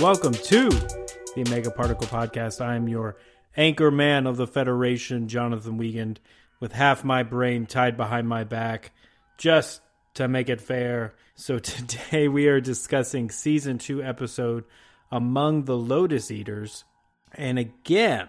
Welcome 0.00 0.34
to 0.34 0.68
the 0.68 1.44
Omega 1.44 1.72
Particle 1.72 2.06
Podcast. 2.06 2.64
I 2.64 2.76
am 2.76 2.86
your 2.86 3.16
anchor 3.56 3.90
man 3.90 4.28
of 4.28 4.36
the 4.36 4.46
Federation, 4.46 5.26
Jonathan 5.26 5.76
Wiegand, 5.76 6.20
with 6.60 6.70
half 6.70 7.02
my 7.02 7.24
brain 7.24 7.66
tied 7.66 7.96
behind 7.96 8.28
my 8.28 8.44
back, 8.44 8.92
just 9.38 9.80
to 10.14 10.28
make 10.28 10.48
it 10.48 10.60
fair. 10.60 11.16
So 11.34 11.58
today 11.58 12.28
we 12.28 12.46
are 12.46 12.60
discussing 12.60 13.28
season 13.28 13.78
two 13.78 14.00
episode 14.00 14.62
Among 15.10 15.64
the 15.64 15.76
Lotus 15.76 16.30
Eaters. 16.30 16.84
And 17.32 17.58
again, 17.58 18.28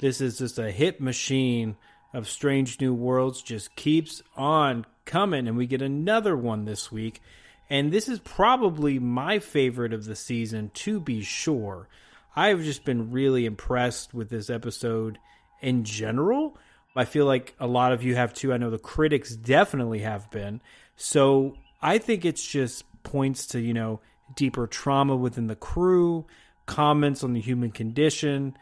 this 0.00 0.20
is 0.20 0.36
just 0.36 0.58
a 0.58 0.70
hit 0.70 1.00
machine 1.00 1.78
of 2.12 2.28
Strange 2.28 2.82
New 2.82 2.92
Worlds, 2.92 3.40
just 3.40 3.74
keeps 3.76 4.22
on 4.36 4.84
coming. 5.06 5.48
And 5.48 5.56
we 5.56 5.66
get 5.66 5.80
another 5.80 6.36
one 6.36 6.66
this 6.66 6.92
week. 6.92 7.22
And 7.70 7.92
this 7.92 8.08
is 8.08 8.18
probably 8.20 8.98
my 8.98 9.38
favorite 9.38 9.92
of 9.92 10.04
the 10.04 10.16
season, 10.16 10.70
to 10.74 11.00
be 11.00 11.22
sure. 11.22 11.88
I've 12.34 12.62
just 12.62 12.84
been 12.84 13.10
really 13.10 13.46
impressed 13.46 14.14
with 14.14 14.30
this 14.30 14.48
episode 14.48 15.18
in 15.60 15.84
general. 15.84 16.56
I 16.96 17.04
feel 17.04 17.26
like 17.26 17.54
a 17.60 17.66
lot 17.66 17.92
of 17.92 18.02
you 18.02 18.16
have 18.16 18.32
too. 18.32 18.52
I 18.52 18.56
know 18.56 18.70
the 18.70 18.78
critics 18.78 19.34
definitely 19.34 20.00
have 20.00 20.30
been. 20.30 20.60
So 20.96 21.56
I 21.82 21.98
think 21.98 22.24
it's 22.24 22.44
just 22.44 22.84
points 23.02 23.46
to, 23.48 23.60
you 23.60 23.74
know, 23.74 24.00
deeper 24.34 24.66
trauma 24.66 25.16
within 25.16 25.46
the 25.46 25.56
crew, 25.56 26.26
comments 26.66 27.22
on 27.22 27.32
the 27.32 27.40
human 27.40 27.70
condition. 27.70 28.56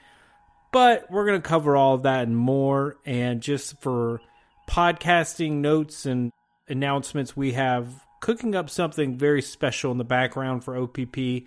But 0.72 1.10
we're 1.10 1.26
going 1.26 1.40
to 1.40 1.48
cover 1.48 1.76
all 1.76 1.94
of 1.94 2.02
that 2.02 2.24
and 2.24 2.36
more. 2.36 2.96
And 3.06 3.40
just 3.40 3.80
for 3.80 4.20
podcasting 4.68 5.54
notes 5.54 6.06
and 6.06 6.32
announcements, 6.68 7.36
we 7.36 7.52
have 7.52 8.05
cooking 8.26 8.56
up 8.56 8.68
something 8.68 9.16
very 9.16 9.40
special 9.40 9.92
in 9.92 9.98
the 9.98 10.04
background 10.04 10.64
for 10.64 10.76
OPP. 10.76 11.46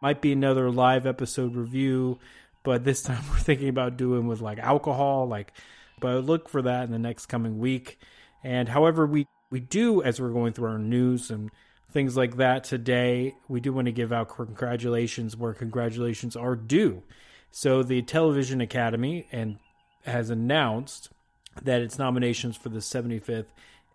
Might 0.00 0.22
be 0.22 0.32
another 0.32 0.70
live 0.70 1.06
episode 1.06 1.54
review, 1.54 2.18
but 2.62 2.82
this 2.82 3.02
time 3.02 3.22
we're 3.30 3.36
thinking 3.36 3.68
about 3.68 3.98
doing 3.98 4.26
with 4.26 4.40
like 4.40 4.58
alcohol, 4.58 5.28
like 5.28 5.52
but 6.00 6.24
look 6.24 6.48
for 6.48 6.62
that 6.62 6.84
in 6.84 6.92
the 6.92 6.98
next 6.98 7.26
coming 7.26 7.58
week. 7.58 7.98
And 8.42 8.70
however 8.70 9.04
we 9.04 9.26
we 9.50 9.60
do 9.60 10.02
as 10.02 10.18
we're 10.18 10.30
going 10.30 10.54
through 10.54 10.70
our 10.70 10.78
news 10.78 11.30
and 11.30 11.50
things 11.90 12.16
like 12.16 12.38
that 12.38 12.64
today, 12.64 13.34
we 13.48 13.60
do 13.60 13.74
want 13.74 13.84
to 13.84 13.92
give 13.92 14.10
out 14.10 14.34
congratulations 14.34 15.36
where 15.36 15.52
congratulations 15.52 16.36
are 16.36 16.56
due. 16.56 17.02
So 17.50 17.82
the 17.82 18.00
Television 18.00 18.62
Academy 18.62 19.26
and 19.30 19.58
has 20.06 20.30
announced 20.30 21.10
that 21.62 21.82
its 21.82 21.98
nominations 21.98 22.56
for 22.56 22.70
the 22.70 22.78
75th 22.78 23.44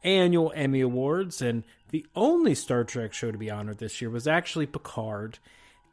annual 0.04 0.52
Emmy 0.56 0.82
Awards, 0.82 1.42
and 1.42 1.64
the 1.90 2.06
only 2.16 2.56
Star 2.56 2.84
Trek 2.84 3.14
show 3.14 3.32
to 3.32 3.38
be 3.38 3.50
honored 3.50 3.80
this 3.80 4.02
year 4.02 4.10
was 4.10 4.28
actually 4.28 4.66
Picard. 4.66 5.40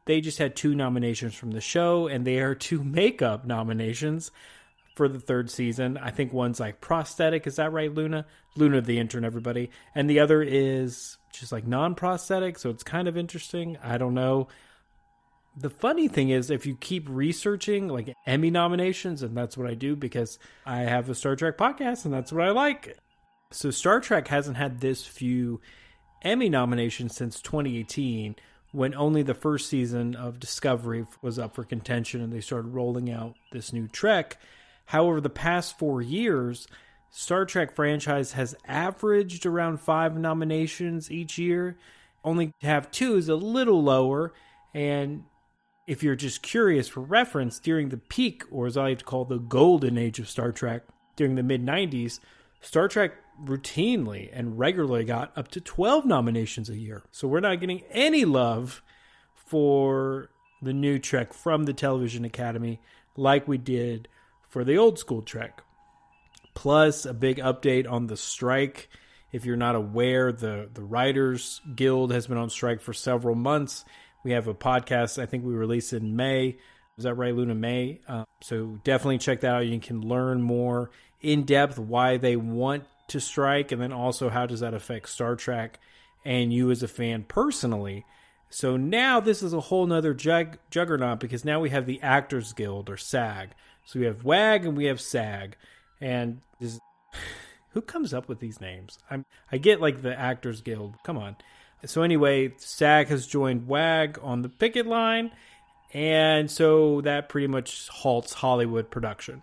They 0.05 0.21
just 0.21 0.39
had 0.39 0.55
two 0.55 0.75
nominations 0.75 1.35
from 1.35 1.51
the 1.51 1.61
show, 1.61 2.07
and 2.07 2.25
they 2.27 2.39
are 2.39 2.55
two 2.55 2.83
makeup 2.85 3.45
nominations 3.45 4.31
for 4.97 5.09
the 5.09 5.21
third 5.21 5.51
season. 5.51 5.99
I 5.99 6.11
think 6.11 6.33
one's 6.33 6.59
like 6.59 6.81
prosthetic. 6.81 7.47
Is 7.47 7.57
that 7.57 7.73
right, 7.73 7.93
Luna? 7.93 8.27
Luna 8.57 8.81
the 8.81 8.99
intern, 8.99 9.25
everybody. 9.25 9.71
And 9.95 10.09
the 10.09 10.21
other 10.21 10.43
is 10.43 11.19
just 11.33 11.53
like 11.53 11.67
non 11.67 11.95
prosthetic. 11.95 12.59
So 12.59 12.71
it's 12.71 12.83
kind 12.83 13.07
of 13.07 13.17
interesting. 13.17 13.77
I 13.83 13.99
don't 13.99 14.15
know. 14.15 14.49
The 15.59 15.71
funny 15.71 16.09
thing 16.09 16.31
is, 16.31 16.51
if 16.51 16.67
you 16.67 16.77
keep 16.77 17.07
researching 17.09 17.89
like 17.89 18.15
Emmy 18.27 18.51
nominations, 18.51 19.23
and 19.23 19.37
that's 19.37 19.57
what 19.57 19.69
I 19.69 19.75
do 19.75 19.97
because 19.97 20.39
I 20.65 20.81
have 20.81 21.09
a 21.09 21.15
Star 21.15 21.37
Trek 21.37 21.57
podcast 21.57 22.05
and 22.05 22.13
that's 22.13 22.33
what 22.33 22.45
I 22.45 22.51
like. 22.51 22.99
So 23.51 23.71
Star 23.71 24.01
Trek 24.01 24.29
hasn't 24.29 24.57
had 24.57 24.81
this 24.81 25.07
few 25.07 25.61
Emmy 26.23 26.49
nominations 26.49 27.17
since 27.17 27.41
2018 27.41 28.37
when 28.73 28.95
only 28.95 29.23
the 29.23 29.35
first 29.35 29.69
season 29.69 30.15
of 30.17 30.41
Discovery 30.41 31.07
was 31.23 31.39
up 31.39 31.55
for 31.55 31.65
contention 31.65 32.21
and 32.21 32.33
they 32.33 32.41
started 32.41 32.69
rolling 32.69 33.11
out 33.11 33.37
this 33.53 33.73
new 33.73 33.87
Trek. 33.89 34.39
However, 34.87 35.21
the 35.21 35.31
past 35.31 35.79
4 35.79 36.03
years, 36.03 36.67
Star 37.11 37.45
Trek 37.45 37.75
franchise 37.75 38.33
has 38.33 38.55
averaged 38.67 39.47
around 39.47 39.81
5 39.81 40.17
nominations 40.17 41.11
each 41.11 41.39
year. 41.39 41.77
Only 42.25 42.53
to 42.61 42.67
have 42.67 42.91
2 42.91 43.17
is 43.17 43.29
a 43.29 43.37
little 43.37 43.83
lower 43.83 44.33
and 44.75 45.25
if 45.87 46.03
you're 46.03 46.17
just 46.17 46.43
curious 46.43 46.89
for 46.89 47.01
reference, 47.01 47.61
during 47.61 47.91
the 47.91 47.97
peak, 47.97 48.43
or 48.51 48.67
as 48.67 48.77
I 48.77 48.83
like 48.83 48.99
to 48.99 49.05
call 49.05 49.25
the 49.25 49.39
golden 49.39 49.97
age 49.97 50.19
of 50.19 50.29
Star 50.29 50.51
Trek, 50.51 50.83
during 51.15 51.37
the 51.37 51.43
mid 51.45 51.65
90s, 51.65 52.19
Star 52.61 52.89
Trek 52.89 53.13
routinely 53.45 54.31
and 54.33 54.59
regularly 54.59 55.05
got 55.05 55.37
up 55.37 55.49
to 55.49 55.61
12 55.61 56.05
nominations 56.05 56.71
a 56.71 56.77
year. 56.77 57.03
So 57.11 57.29
we're 57.29 57.41
not 57.41 57.61
getting 57.61 57.83
any 57.91 58.25
love 58.25 58.83
for 59.35 60.31
the 60.63 60.73
new 60.73 60.99
Trek 60.99 61.33
from 61.33 61.65
the 61.65 61.73
Television 61.73 62.25
Academy 62.25 62.81
like 63.17 63.47
we 63.47 63.59
did 63.59 64.09
for 64.49 64.65
the 64.65 64.79
old 64.79 64.99
school 64.99 65.23
Trek. 65.23 65.63
Plus, 66.55 67.05
a 67.05 67.13
big 67.13 67.39
update 67.39 67.91
on 67.91 68.07
the 68.07 68.17
strike. 68.17 68.89
If 69.31 69.45
you're 69.45 69.57
not 69.57 69.75
aware, 69.75 70.33
the, 70.33 70.71
the 70.73 70.83
Writers 70.83 71.61
Guild 71.75 72.13
has 72.13 72.27
been 72.27 72.39
on 72.39 72.49
strike 72.49 72.81
for 72.81 72.95
several 72.95 73.35
months. 73.35 73.85
We 74.25 74.33
have 74.33 74.49
a 74.49 74.55
podcast, 74.55 75.23
I 75.23 75.27
think 75.27 75.45
we 75.45 75.53
released 75.53 75.93
in 75.93 76.17
May. 76.17 76.57
Is 76.97 77.05
that 77.05 77.15
right, 77.15 77.35
Luna 77.35 77.55
May? 77.55 78.01
Uh, 78.09 78.25
so 78.41 78.81
definitely 78.83 79.19
check 79.19 79.43
that 79.43 79.55
out. 79.55 79.67
You 79.67 79.79
can 79.79 80.01
learn 80.01 80.41
more 80.41 80.91
in 81.21 81.45
depth 81.45 81.79
why 81.79 82.17
they 82.17 82.37
want 82.37 82.85
to 83.09 83.21
strike, 83.21 83.73
and 83.73 83.81
then 83.81 83.93
also 83.93 84.29
how 84.29 84.47
does 84.47 84.61
that 84.61 84.75
affect 84.75 85.09
Star 85.09 85.37
Trek 85.37 85.79
and 86.25 86.53
you 86.53 86.71
as 86.71 86.83
a 86.83 86.89
fan 86.89 87.25
personally. 87.27 88.05
So 88.51 88.77
now 88.77 89.21
this 89.21 89.43
is 89.43 89.53
a 89.53 89.61
whole 89.61 89.87
nother 89.87 90.13
jug- 90.13 90.59
juggernaut 90.71 91.21
because 91.21 91.45
now 91.45 91.61
we 91.61 91.71
have 91.71 91.87
the 91.87 92.01
Actors 92.03 92.53
Guild 92.53 92.91
or 92.91 92.97
SAG. 92.97 93.51
So 93.85 94.01
we 94.01 94.07
have 94.07 94.25
WAG 94.25 94.67
and 94.67 94.77
we 94.77 94.87
have 94.87 95.01
SAG, 95.01 95.57
and 96.01 96.41
this, 96.61 96.81
who 97.71 97.81
comes 97.81 98.13
up 98.13 98.29
with 98.29 98.41
these 98.41 98.61
names? 98.61 98.99
I'm 99.11 99.25
I 99.53 99.59
get 99.59 99.81
like 99.81 100.03
the 100.03 100.19
Actors 100.19 100.61
Guild. 100.61 100.97
Come 101.05 101.17
on. 101.17 101.37
So 101.85 102.03
anyway, 102.03 102.55
SAG 102.57 103.09
has 103.09 103.27
joined 103.27 103.69
WAG 103.69 104.19
on 104.23 104.43
the 104.43 104.49
picket 104.49 104.87
line, 104.87 105.31
and 105.93 106.51
so 106.51 107.01
that 107.03 107.29
pretty 107.29 107.47
much 107.47 107.89
halts 107.89 108.33
Hollywood 108.33 108.91
production 108.91 109.43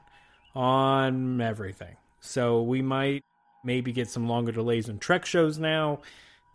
on 0.54 1.40
everything. 1.40 1.96
So 2.20 2.62
we 2.62 2.82
might 2.82 3.24
maybe 3.64 3.92
get 3.92 4.10
some 4.10 4.28
longer 4.28 4.52
delays 4.52 4.90
in 4.90 5.00
Trek 5.00 5.26
shows 5.26 5.58
now. 5.58 6.02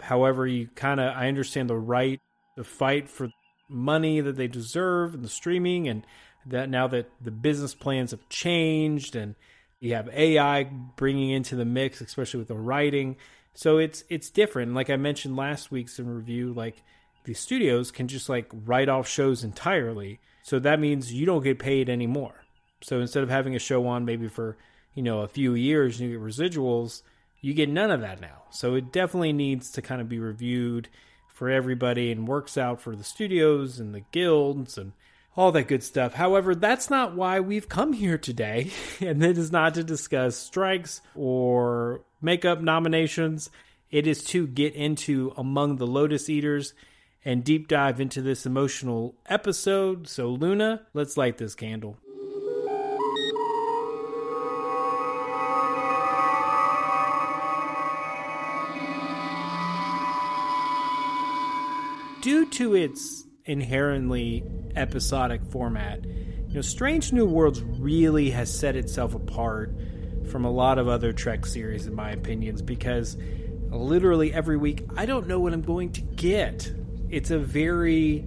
However, 0.01 0.47
you 0.47 0.69
kind 0.75 1.01
of 1.01 1.15
I 1.17 1.29
understand 1.29 1.69
the 1.71 1.77
right 1.77 2.21
to 2.57 2.65
fight 2.65 3.09
for 3.09 3.31
money 3.69 4.21
that 4.21 4.37
they 4.37 4.49
deserve 4.49 5.15
in 5.15 5.23
the 5.23 5.29
streaming, 5.29 5.89
and 5.89 6.05
that 6.47 6.69
now 6.71 6.87
that 6.89 7.11
the 7.21 7.31
business 7.31 7.75
plans 7.75 8.13
have 8.13 8.29
changed 8.29 9.17
and 9.17 9.35
you 9.81 9.95
have 9.95 10.09
AI 10.09 10.65
bringing 10.97 11.31
into 11.31 11.55
the 11.57 11.65
mix, 11.65 12.01
especially 12.01 12.39
with 12.39 12.49
the 12.49 12.57
writing. 12.57 13.17
So 13.55 13.79
it's 13.79 14.05
it's 14.09 14.31
different. 14.31 14.75
Like 14.75 14.91
I 14.91 14.97
mentioned 14.97 15.37
last 15.37 15.71
week's 15.71 15.99
in 15.99 16.09
review, 16.09 16.53
like 16.53 16.83
the 17.25 17.35
studios 17.35 17.91
can 17.91 18.09
just 18.09 18.29
like 18.29 18.47
write 18.53 18.89
off 18.89 19.09
shows 19.09 19.45
entirely. 19.45 20.21
So 20.43 20.59
that 20.61 20.81
means 20.81 21.13
you 21.13 21.27
don't 21.27 21.45
get 21.45 21.59
paid 21.59 21.89
anymore. 21.89 22.45
So 22.81 23.01
instead 23.01 23.23
of 23.23 23.29
having 23.29 23.55
a 23.55 23.59
show 23.59 23.87
on 23.87 24.05
maybe 24.05 24.29
for 24.29 24.57
you 24.99 25.03
know 25.05 25.21
a 25.21 25.29
few 25.29 25.55
years 25.55 26.01
and 26.01 26.11
you 26.11 26.19
get 26.19 26.27
residuals, 26.27 27.03
you 27.41 27.55
get 27.55 27.69
none 27.69 27.93
of 27.93 28.01
that 28.01 28.21
now. 28.21 28.43
So 28.51 28.75
it 28.75 28.91
definitely 28.91 29.33
needs 29.33 29.71
to 29.71 29.81
kind 29.81 30.01
of 30.01 30.09
be 30.09 30.19
reviewed 30.19 30.89
for 31.29 31.49
everybody 31.49 32.11
and 32.11 32.27
works 32.27 32.59
out 32.59 32.81
for 32.81 32.97
the 32.97 33.05
studios 33.05 33.79
and 33.79 33.95
the 33.95 34.03
guilds 34.11 34.77
and 34.77 34.91
all 35.37 35.53
that 35.53 35.69
good 35.69 35.85
stuff. 35.85 36.15
However, 36.15 36.57
that's 36.57 36.91
not 36.91 37.15
why 37.15 37.39
we've 37.39 37.69
come 37.69 37.93
here 37.93 38.19
today, 38.19 38.73
and 39.01 39.23
it 39.23 39.39
is 39.39 39.53
not 39.53 39.75
to 39.75 39.85
discuss 39.85 40.37
strikes 40.37 41.01
or 41.15 42.01
makeup 42.21 42.61
nominations. 42.61 43.51
It 43.93 44.09
is 44.09 44.25
to 44.25 44.49
get 44.49 44.75
into 44.75 45.33
Among 45.37 45.77
the 45.77 45.87
Lotus 45.87 46.29
Eaters 46.29 46.75
and 47.25 47.45
deep 47.45 47.69
dive 47.69 48.01
into 48.01 48.21
this 48.21 48.47
emotional 48.47 49.15
episode. 49.27 50.09
So, 50.09 50.31
Luna, 50.31 50.89
let's 50.93 51.17
light 51.17 51.39
this 51.39 51.55
candle. 51.55 51.99
Due 62.21 62.51
to 62.51 62.75
its 62.75 63.25
inherently 63.45 64.45
episodic 64.77 65.43
format. 65.51 66.05
You 66.05 66.55
know, 66.55 66.61
Strange 66.61 67.13
New 67.13 67.27
Worlds 67.27 67.63
really 67.63 68.31
has 68.31 68.57
set 68.57 68.77
itself 68.77 69.15
apart 69.15 69.75
from 70.31 70.45
a 70.45 70.51
lot 70.51 70.79
of 70.79 70.89
other 70.89 71.13
Trek 71.13 71.47
series, 71.47 71.87
in 71.87 71.95
my 71.95 72.11
opinions, 72.11 72.63
because 72.63 73.17
literally 73.71 74.33
every 74.33 74.57
week 74.57 74.85
I 74.97 75.07
don't 75.07 75.27
know 75.27 75.41
what 75.41 75.53
I'm 75.53 75.63
going 75.63 75.93
to 75.93 76.01
get. 76.01 76.73
It's 77.09 77.31
a 77.31 77.39
very, 77.39 78.25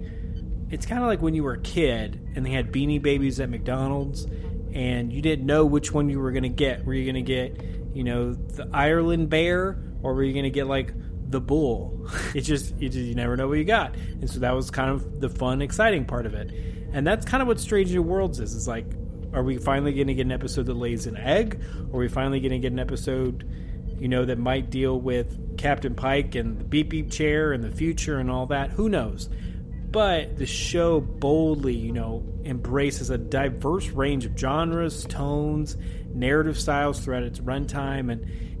it's 0.70 0.86
kind 0.86 1.02
of 1.02 1.08
like 1.08 1.22
when 1.22 1.34
you 1.34 1.42
were 1.42 1.54
a 1.54 1.60
kid 1.60 2.32
and 2.34 2.44
they 2.44 2.50
had 2.50 2.72
beanie 2.72 3.00
babies 3.00 3.40
at 3.40 3.50
McDonald's 3.50 4.26
and 4.72 5.12
you 5.12 5.20
didn't 5.22 5.46
know 5.46 5.66
which 5.66 5.92
one 5.92 6.08
you 6.08 6.18
were 6.18 6.32
going 6.32 6.44
to 6.44 6.48
get. 6.48 6.84
Were 6.84 6.94
you 6.94 7.04
going 7.04 7.24
to 7.24 7.28
get, 7.28 7.62
you 7.94 8.04
know, 8.04 8.32
the 8.32 8.68
Ireland 8.72 9.28
bear 9.28 9.78
or 10.02 10.14
were 10.14 10.24
you 10.24 10.32
going 10.32 10.44
to 10.44 10.50
get 10.50 10.66
like 10.66 10.92
the 11.32 11.40
bull? 11.40 12.06
it 12.34 12.42
just, 12.42 12.76
you 12.78 12.88
just, 12.88 13.04
you 13.04 13.14
never 13.14 13.36
know 13.36 13.48
what 13.48 13.58
you 13.58 13.64
got. 13.64 13.94
And 13.94 14.30
so 14.30 14.40
that 14.40 14.54
was 14.54 14.70
kind 14.70 14.90
of 14.90 15.20
the 15.20 15.28
fun, 15.28 15.60
exciting 15.62 16.04
part 16.04 16.26
of 16.26 16.34
it. 16.34 16.50
And 16.92 17.06
that's 17.06 17.24
kind 17.24 17.42
of 17.42 17.48
what 17.48 17.58
Strange 17.58 17.92
New 17.92 18.02
Worlds 18.02 18.38
is. 18.38 18.54
It's 18.54 18.66
like, 18.66 18.86
are 19.32 19.42
we 19.42 19.56
finally 19.56 19.92
going 19.92 20.08
to 20.08 20.14
get 20.14 20.26
an 20.26 20.32
episode 20.32 20.66
that 20.66 20.74
lays 20.74 21.06
an 21.06 21.16
egg? 21.16 21.62
Or 21.90 21.96
are 21.96 22.02
we 22.02 22.08
finally 22.08 22.40
going 22.40 22.52
to 22.52 22.58
get 22.58 22.72
an 22.72 22.78
episode, 22.78 23.48
you 23.98 24.08
know, 24.08 24.24
that 24.26 24.38
might 24.38 24.70
deal 24.70 25.00
with 25.00 25.56
Captain 25.56 25.94
Pike 25.94 26.34
and 26.34 26.58
the 26.58 26.64
beep 26.64 26.90
beep 26.90 27.10
chair 27.10 27.52
and 27.52 27.64
the 27.64 27.70
future 27.70 28.18
and 28.18 28.30
all 28.30 28.46
that? 28.46 28.70
Who 28.70 28.88
knows? 28.88 29.28
But 29.90 30.38
the 30.38 30.46
show 30.46 31.00
boldly, 31.00 31.74
you 31.74 31.92
know, 31.92 32.24
embraces 32.44 33.10
a 33.10 33.18
diverse 33.18 33.88
range 33.88 34.24
of 34.24 34.38
genres, 34.38 35.04
tones, 35.04 35.76
narrative 36.14 36.58
styles 36.58 37.00
throughout 37.00 37.22
its 37.22 37.40
runtime, 37.40 38.10
and 38.10 38.51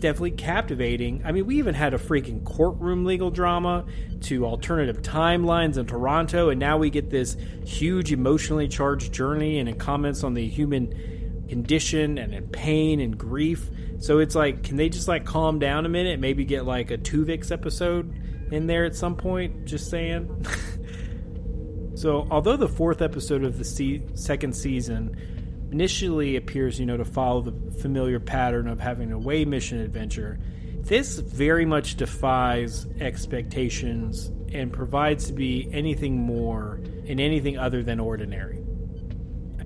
definitely 0.00 0.32
captivating. 0.32 1.22
I 1.24 1.32
mean, 1.32 1.46
we 1.46 1.58
even 1.58 1.74
had 1.74 1.94
a 1.94 1.98
freaking 1.98 2.44
courtroom 2.44 3.04
legal 3.04 3.30
drama 3.30 3.84
to 4.22 4.44
alternative 4.44 5.02
timelines 5.02 5.76
in 5.76 5.86
Toronto, 5.86 6.50
and 6.50 6.60
now 6.60 6.78
we 6.78 6.90
get 6.90 7.10
this 7.10 7.36
huge 7.64 8.12
emotionally 8.12 8.68
charged 8.68 9.12
journey 9.12 9.58
and 9.58 9.78
comments 9.78 10.22
on 10.24 10.34
the 10.34 10.46
human 10.46 11.46
condition 11.48 12.18
and 12.18 12.34
in 12.34 12.48
pain 12.48 13.00
and 13.00 13.16
grief. 13.16 13.70
So 13.98 14.18
it's 14.18 14.34
like, 14.34 14.62
can 14.62 14.76
they 14.76 14.88
just 14.88 15.08
like 15.08 15.24
calm 15.24 15.58
down 15.58 15.86
a 15.86 15.88
minute? 15.88 16.20
Maybe 16.20 16.44
get 16.44 16.64
like 16.64 16.90
a 16.90 16.98
Tuvix 16.98 17.50
episode 17.50 18.14
in 18.52 18.66
there 18.66 18.84
at 18.84 18.94
some 18.94 19.16
point? 19.16 19.64
Just 19.64 19.90
saying. 19.90 20.46
so, 21.94 22.26
although 22.30 22.56
the 22.56 22.68
fourth 22.68 23.00
episode 23.00 23.44
of 23.44 23.58
the 23.58 23.64
se- 23.64 24.02
second 24.14 24.54
season 24.54 25.16
initially 25.70 26.36
appears, 26.36 26.78
you 26.78 26.86
know, 26.86 26.96
to 26.96 27.04
follow 27.04 27.42
the 27.42 27.72
familiar 27.80 28.20
pattern 28.20 28.68
of 28.68 28.80
having 28.80 29.12
a 29.12 29.18
way 29.18 29.44
mission 29.44 29.78
adventure. 29.78 30.38
This 30.80 31.18
very 31.18 31.64
much 31.64 31.96
defies 31.96 32.86
expectations 33.00 34.30
and 34.52 34.72
provides 34.72 35.26
to 35.26 35.32
be 35.32 35.68
anything 35.72 36.16
more 36.16 36.80
and 37.08 37.20
anything 37.20 37.58
other 37.58 37.82
than 37.82 37.98
ordinary. 37.98 38.62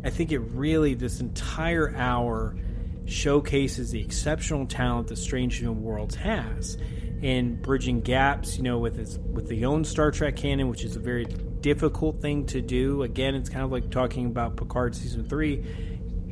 I 0.02 0.11
think 0.11 0.32
it 0.32 0.38
really, 0.38 0.94
this 0.94 1.20
entire 1.20 1.94
hour 1.94 2.56
showcases 3.05 3.91
the 3.91 4.00
exceptional 4.00 4.67
talent 4.67 5.08
that 5.08 5.17
Strange 5.17 5.62
New 5.62 5.73
Worlds 5.73 6.14
has 6.14 6.79
in 7.20 7.61
bridging 7.61 8.00
gaps, 8.00 8.56
you 8.56 8.62
know, 8.62 8.79
with 8.79 8.99
its 8.99 9.19
with 9.19 9.49
the 9.49 9.67
own 9.67 9.85
Star 9.85 10.11
Trek 10.11 10.37
canon, 10.37 10.69
which 10.69 10.85
is 10.85 10.96
a 10.96 11.00
very 11.00 11.26
difficult 11.60 12.20
thing 12.20 12.46
to 12.46 12.60
do. 12.60 13.02
Again, 13.02 13.34
it's 13.34 13.48
kind 13.48 13.64
of 13.64 13.70
like 13.70 13.90
talking 13.90 14.26
about 14.26 14.56
Picard 14.56 14.94
season 14.94 15.28
three 15.28 15.64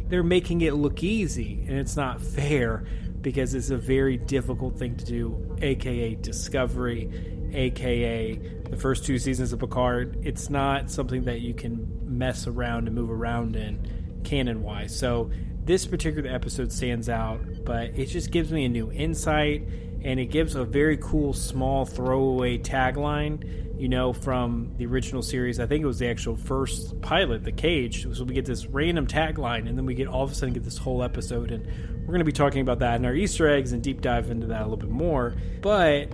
they're 0.08 0.22
making 0.22 0.62
it 0.62 0.75
look 0.75 1.02
easy, 1.02 1.64
and 1.69 1.78
it's 1.78 1.96
not 1.96 2.20
fair 2.34 2.84
because 3.20 3.54
it's 3.54 3.70
a 3.70 3.76
very 3.76 4.16
difficult 4.16 4.78
thing 4.78 4.96
to 4.96 5.04
do, 5.04 5.56
aka 5.60 6.14
Discovery, 6.14 7.50
aka 7.52 8.34
the 8.36 8.76
first 8.76 9.04
two 9.04 9.19
seasons 9.19 9.52
of 9.52 9.60
Picard. 9.60 10.19
It's 10.22 10.50
not 10.50 10.90
something 10.90 11.25
that 11.25 11.40
you 11.40 11.54
can 11.54 12.19
mess 12.19 12.46
around 12.46 12.86
and 12.86 12.94
move 12.94 13.10
around 13.10 13.56
in 13.56 14.20
canon 14.25 14.62
wise. 14.62 14.96
So 14.96 15.30
this 15.64 15.86
particular 15.86 16.30
episode 16.30 16.72
stands 16.72 17.08
out, 17.08 17.40
but 17.64 17.98
it 17.98 18.06
just 18.06 18.30
gives 18.30 18.52
me 18.52 18.64
a 18.64 18.69
new 18.69 18.90
insight 18.90 19.69
and 20.03 20.21
it 20.21 20.27
gives 20.27 20.55
a 20.55 20.65
very 20.65 20.97
cool 20.97 21.33
small 21.33 21.85
throwaway 21.85 22.59
tagline 22.59 23.69
you 23.79 23.89
know, 23.89 24.12
from 24.12 24.73
the 24.77 24.87
original 24.87 25.23
series. 25.23 25.61
I 25.61 25.67
think 25.67 25.85
it 25.85 25.87
was 25.87 26.00
the 26.00 26.09
actual 26.09 26.37
first 26.37 27.00
pilot, 27.00 27.45
The 27.45 27.53
Cage. 27.53 28.12
So 28.12 28.25
we 28.25 28.35
get 28.35 28.45
this 28.45 28.67
random 28.67 29.06
tagline, 29.06 29.69
and 29.69 29.79
then 29.79 29.87
we 29.87 29.95
get 29.95 30.09
all 30.09 30.25
of 30.25 30.33
a 30.33 30.35
sudden 30.35 30.53
get 30.53 30.65
this 30.65 30.79
whole 30.79 31.03
episode, 31.03 31.53
and 31.53 31.65
we're 32.00 32.09
going 32.12 32.19
to 32.19 32.25
be 32.25 32.33
talking 32.33 32.61
about 32.61 32.81
that 32.81 32.97
in 32.97 33.06
our 33.06 33.15
Easter 33.15 33.49
eggs 33.49 33.73
and 33.73 33.83
deep 33.83 34.00
dive 34.00 34.31
into 34.31 34.49
that 34.49 34.62
a 34.62 34.65
little 34.65 34.77
bit 34.77 34.91
more. 34.91 35.37
But 35.62 36.11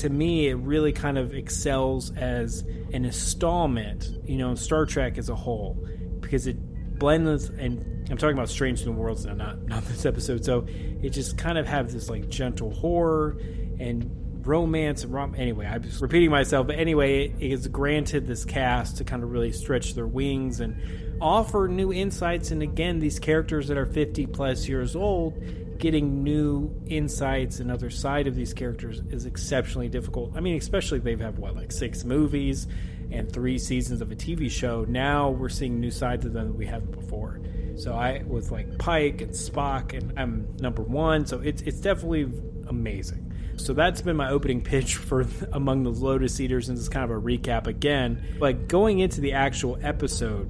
to 0.00 0.08
me, 0.08 0.48
it 0.48 0.54
really 0.54 0.92
kind 0.92 1.18
of 1.18 1.34
excels 1.34 2.10
as 2.16 2.62
an 2.92 3.04
installment, 3.04 4.10
you 4.24 4.38
know, 4.38 4.56
Star 4.56 4.86
Trek 4.86 5.18
as 5.18 5.28
a 5.28 5.36
whole, 5.36 5.86
because 6.20 6.48
it 6.48 6.56
blends 7.02 7.48
and 7.48 8.08
I'm 8.08 8.16
talking 8.16 8.36
about 8.36 8.48
Strange 8.48 8.86
New 8.86 8.92
Worlds 8.92 9.26
now, 9.26 9.34
not 9.34 9.60
not 9.66 9.84
this 9.86 10.06
episode. 10.06 10.44
So 10.44 10.66
it 10.68 11.10
just 11.10 11.36
kind 11.36 11.58
of 11.58 11.66
have 11.66 11.92
this 11.92 12.08
like 12.08 12.28
gentle 12.28 12.70
horror 12.70 13.38
and 13.80 14.46
romance 14.46 15.02
and 15.02 15.12
rom. 15.12 15.34
Anyway, 15.36 15.66
I'm 15.66 15.82
just 15.82 16.00
repeating 16.00 16.30
myself, 16.30 16.68
but 16.68 16.78
anyway, 16.78 17.24
it, 17.24 17.32
it 17.40 17.52
is 17.52 17.66
granted 17.66 18.28
this 18.28 18.44
cast 18.44 18.98
to 18.98 19.04
kind 19.04 19.24
of 19.24 19.32
really 19.32 19.50
stretch 19.50 19.94
their 19.94 20.06
wings 20.06 20.60
and 20.60 20.80
offer 21.20 21.66
new 21.66 21.92
insights. 21.92 22.52
And 22.52 22.62
again, 22.62 23.00
these 23.00 23.18
characters 23.18 23.66
that 23.66 23.76
are 23.76 23.86
50 23.86 24.26
plus 24.26 24.68
years 24.68 24.94
old, 24.94 25.42
getting 25.78 26.22
new 26.22 26.72
insights 26.86 27.58
and 27.58 27.68
other 27.68 27.90
side 27.90 28.28
of 28.28 28.36
these 28.36 28.54
characters 28.54 29.02
is 29.10 29.26
exceptionally 29.26 29.88
difficult. 29.88 30.36
I 30.36 30.40
mean, 30.40 30.56
especially 30.56 31.00
they've 31.00 31.18
had 31.18 31.36
what 31.36 31.56
like 31.56 31.72
six 31.72 32.04
movies 32.04 32.68
and 33.12 33.30
three 33.32 33.58
seasons 33.58 34.00
of 34.00 34.10
a 34.10 34.16
TV 34.16 34.50
show. 34.50 34.84
Now 34.88 35.30
we're 35.30 35.48
seeing 35.48 35.80
new 35.80 35.90
sides 35.90 36.24
of 36.24 36.32
them 36.32 36.48
that 36.48 36.54
we 36.54 36.66
haven't 36.66 36.92
before. 36.92 37.40
So 37.76 37.94
I 37.94 38.22
was 38.26 38.50
like 38.50 38.78
Pike 38.78 39.20
and 39.22 39.32
Spock, 39.32 39.96
and 39.96 40.18
I'm 40.18 40.56
number 40.60 40.82
one. 40.82 41.26
So 41.26 41.40
it's 41.40 41.62
it's 41.62 41.80
definitely 41.80 42.30
amazing. 42.66 43.32
So 43.56 43.74
that's 43.74 44.00
been 44.00 44.16
my 44.16 44.30
opening 44.30 44.62
pitch 44.62 44.96
for 44.96 45.26
Among 45.52 45.82
the 45.82 45.90
Lotus 45.90 46.40
Eaters, 46.40 46.68
and 46.68 46.78
it's 46.78 46.88
kind 46.88 47.04
of 47.04 47.10
a 47.10 47.20
recap 47.20 47.66
again. 47.66 48.36
But 48.38 48.68
going 48.68 49.00
into 49.00 49.20
the 49.20 49.32
actual 49.32 49.78
episode, 49.82 50.48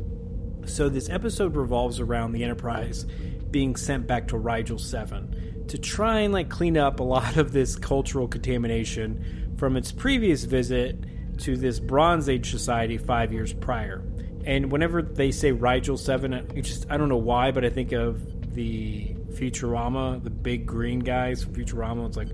so 0.67 0.89
this 0.89 1.09
episode 1.11 1.57
revolves 1.57 2.01
around 2.01 2.33
the 2.33 2.45
Enterprise 2.45 3.07
being 3.51 3.77
sent 3.77 4.07
back 4.07 4.29
to 4.29 4.39
Rigel 4.39 4.79
7 4.79 5.65
to 5.69 5.79
try 5.79 6.21
and 6.21 6.33
like 6.33 6.49
clean 6.49 6.77
up 6.77 7.01
a 7.01 7.03
lot 7.03 7.37
of 7.37 7.53
this 7.53 7.77
cultural 7.77 8.27
contamination 8.27 9.55
from 9.57 9.77
its 9.77 9.93
previous 9.93 10.45
visit 10.45 11.05
to 11.43 11.57
this 11.57 11.81
Bronze 11.81 12.29
Age 12.29 12.51
society 12.51 12.99
five 12.99 13.33
years 13.33 13.53
prior. 13.53 14.03
And 14.45 14.73
whenever 14.73 15.03
they 15.03 15.31
say 15.31 15.53
Rigel 15.53 15.97
7, 15.97 16.33
it 16.33 16.63
just 16.63 16.91
I 16.91 16.97
don't 16.97 17.09
know 17.09 17.17
why, 17.17 17.53
but 17.53 17.65
I 17.65 17.71
think 17.71 17.93
of 17.93 18.55
the 18.55 19.15
Futurama, 19.33 20.23
the 20.23 20.31
big 20.31 20.67
green 20.67 21.01
guys 21.01 21.43
from 21.43 21.55
Futurama. 21.55 22.07
It's 22.07 22.17
like 22.17 22.29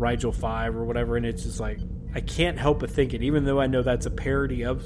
Rigel 0.00 0.32
5 0.32 0.76
or 0.76 0.84
whatever, 0.84 1.16
and 1.16 1.26
it's 1.26 1.42
just 1.44 1.60
like, 1.60 1.78
I 2.14 2.20
can't 2.20 2.58
help 2.58 2.80
but 2.80 2.90
think 2.90 3.14
it, 3.14 3.22
even 3.22 3.44
though 3.44 3.60
I 3.60 3.66
know 3.66 3.82
that's 3.82 4.06
a 4.06 4.10
parody 4.10 4.64
of 4.64 4.82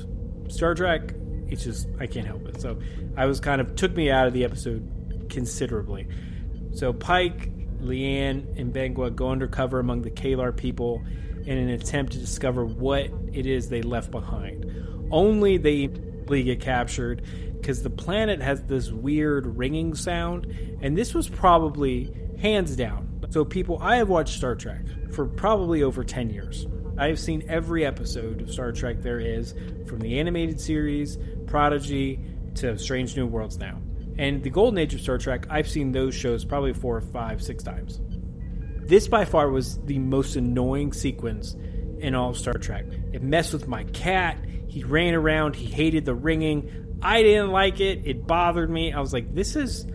Star 0.48 0.74
Trek, 0.74 1.14
it's 1.48 1.64
just, 1.64 1.88
I 2.00 2.06
can't 2.06 2.26
help 2.26 2.46
it. 2.48 2.60
So 2.60 2.78
I 3.16 3.26
was 3.26 3.40
kind 3.40 3.60
of, 3.60 3.76
took 3.76 3.94
me 3.94 4.10
out 4.10 4.26
of 4.26 4.32
the 4.32 4.44
episode 4.44 5.26
considerably. 5.30 6.08
So 6.72 6.92
Pike, 6.92 7.50
La'an, 7.78 8.58
and 8.58 8.72
M'Benga 8.72 9.14
go 9.14 9.30
undercover 9.30 9.78
among 9.78 10.02
the 10.02 10.10
Kalar 10.10 10.54
people 10.56 11.02
in 11.46 11.58
an 11.58 11.68
attempt 11.70 12.12
to 12.12 12.18
discover 12.18 12.64
what 12.64 13.10
it 13.32 13.46
is 13.46 13.68
they 13.68 13.82
left 13.82 14.10
behind. 14.10 14.70
Only 15.10 15.58
they 15.58 15.88
get 16.26 16.60
captured 16.60 17.22
because 17.60 17.82
the 17.82 17.90
planet 17.90 18.40
has 18.42 18.62
this 18.64 18.90
weird 18.90 19.46
ringing 19.58 19.94
sound, 19.94 20.46
and 20.80 20.96
this 20.96 21.14
was 21.14 21.28
probably 21.28 22.12
hands 22.40 22.76
down. 22.76 23.08
So, 23.30 23.44
people, 23.44 23.78
I 23.80 23.96
have 23.96 24.08
watched 24.08 24.36
Star 24.36 24.54
Trek 24.54 24.82
for 25.12 25.26
probably 25.26 25.82
over 25.82 26.04
10 26.04 26.30
years. 26.30 26.66
I 26.96 27.06
have 27.06 27.18
seen 27.18 27.42
every 27.48 27.84
episode 27.84 28.42
of 28.42 28.50
Star 28.52 28.70
Trek 28.70 29.02
there 29.02 29.18
is, 29.18 29.54
from 29.86 30.00
the 30.00 30.20
animated 30.20 30.60
series, 30.60 31.18
Prodigy, 31.46 32.20
to 32.56 32.78
Strange 32.78 33.16
New 33.16 33.26
Worlds 33.26 33.58
now. 33.58 33.80
And 34.18 34.42
the 34.42 34.50
Golden 34.50 34.78
Age 34.78 34.94
of 34.94 35.00
Star 35.00 35.18
Trek, 35.18 35.46
I've 35.50 35.68
seen 35.68 35.90
those 35.90 36.14
shows 36.14 36.44
probably 36.44 36.72
four, 36.72 37.00
five, 37.00 37.42
six 37.42 37.64
times. 37.64 38.00
This 38.86 39.08
by 39.08 39.24
far 39.24 39.50
was 39.50 39.78
the 39.84 39.98
most 39.98 40.36
annoying 40.36 40.92
sequence 40.92 41.56
in 41.98 42.14
all 42.14 42.30
of 42.30 42.38
Star 42.38 42.54
Trek. 42.54 42.84
It 43.12 43.22
messed 43.22 43.52
with 43.52 43.66
my 43.66 43.84
cat. 43.84 44.38
He 44.68 44.84
ran 44.84 45.14
around. 45.14 45.56
He 45.56 45.66
hated 45.66 46.04
the 46.04 46.14
ringing. 46.14 46.98
I 47.02 47.22
didn't 47.22 47.50
like 47.50 47.80
it. 47.80 48.02
It 48.06 48.26
bothered 48.26 48.70
me. 48.70 48.92
I 48.92 49.00
was 49.00 49.12
like, 49.12 49.34
this 49.34 49.56
is 49.56 49.86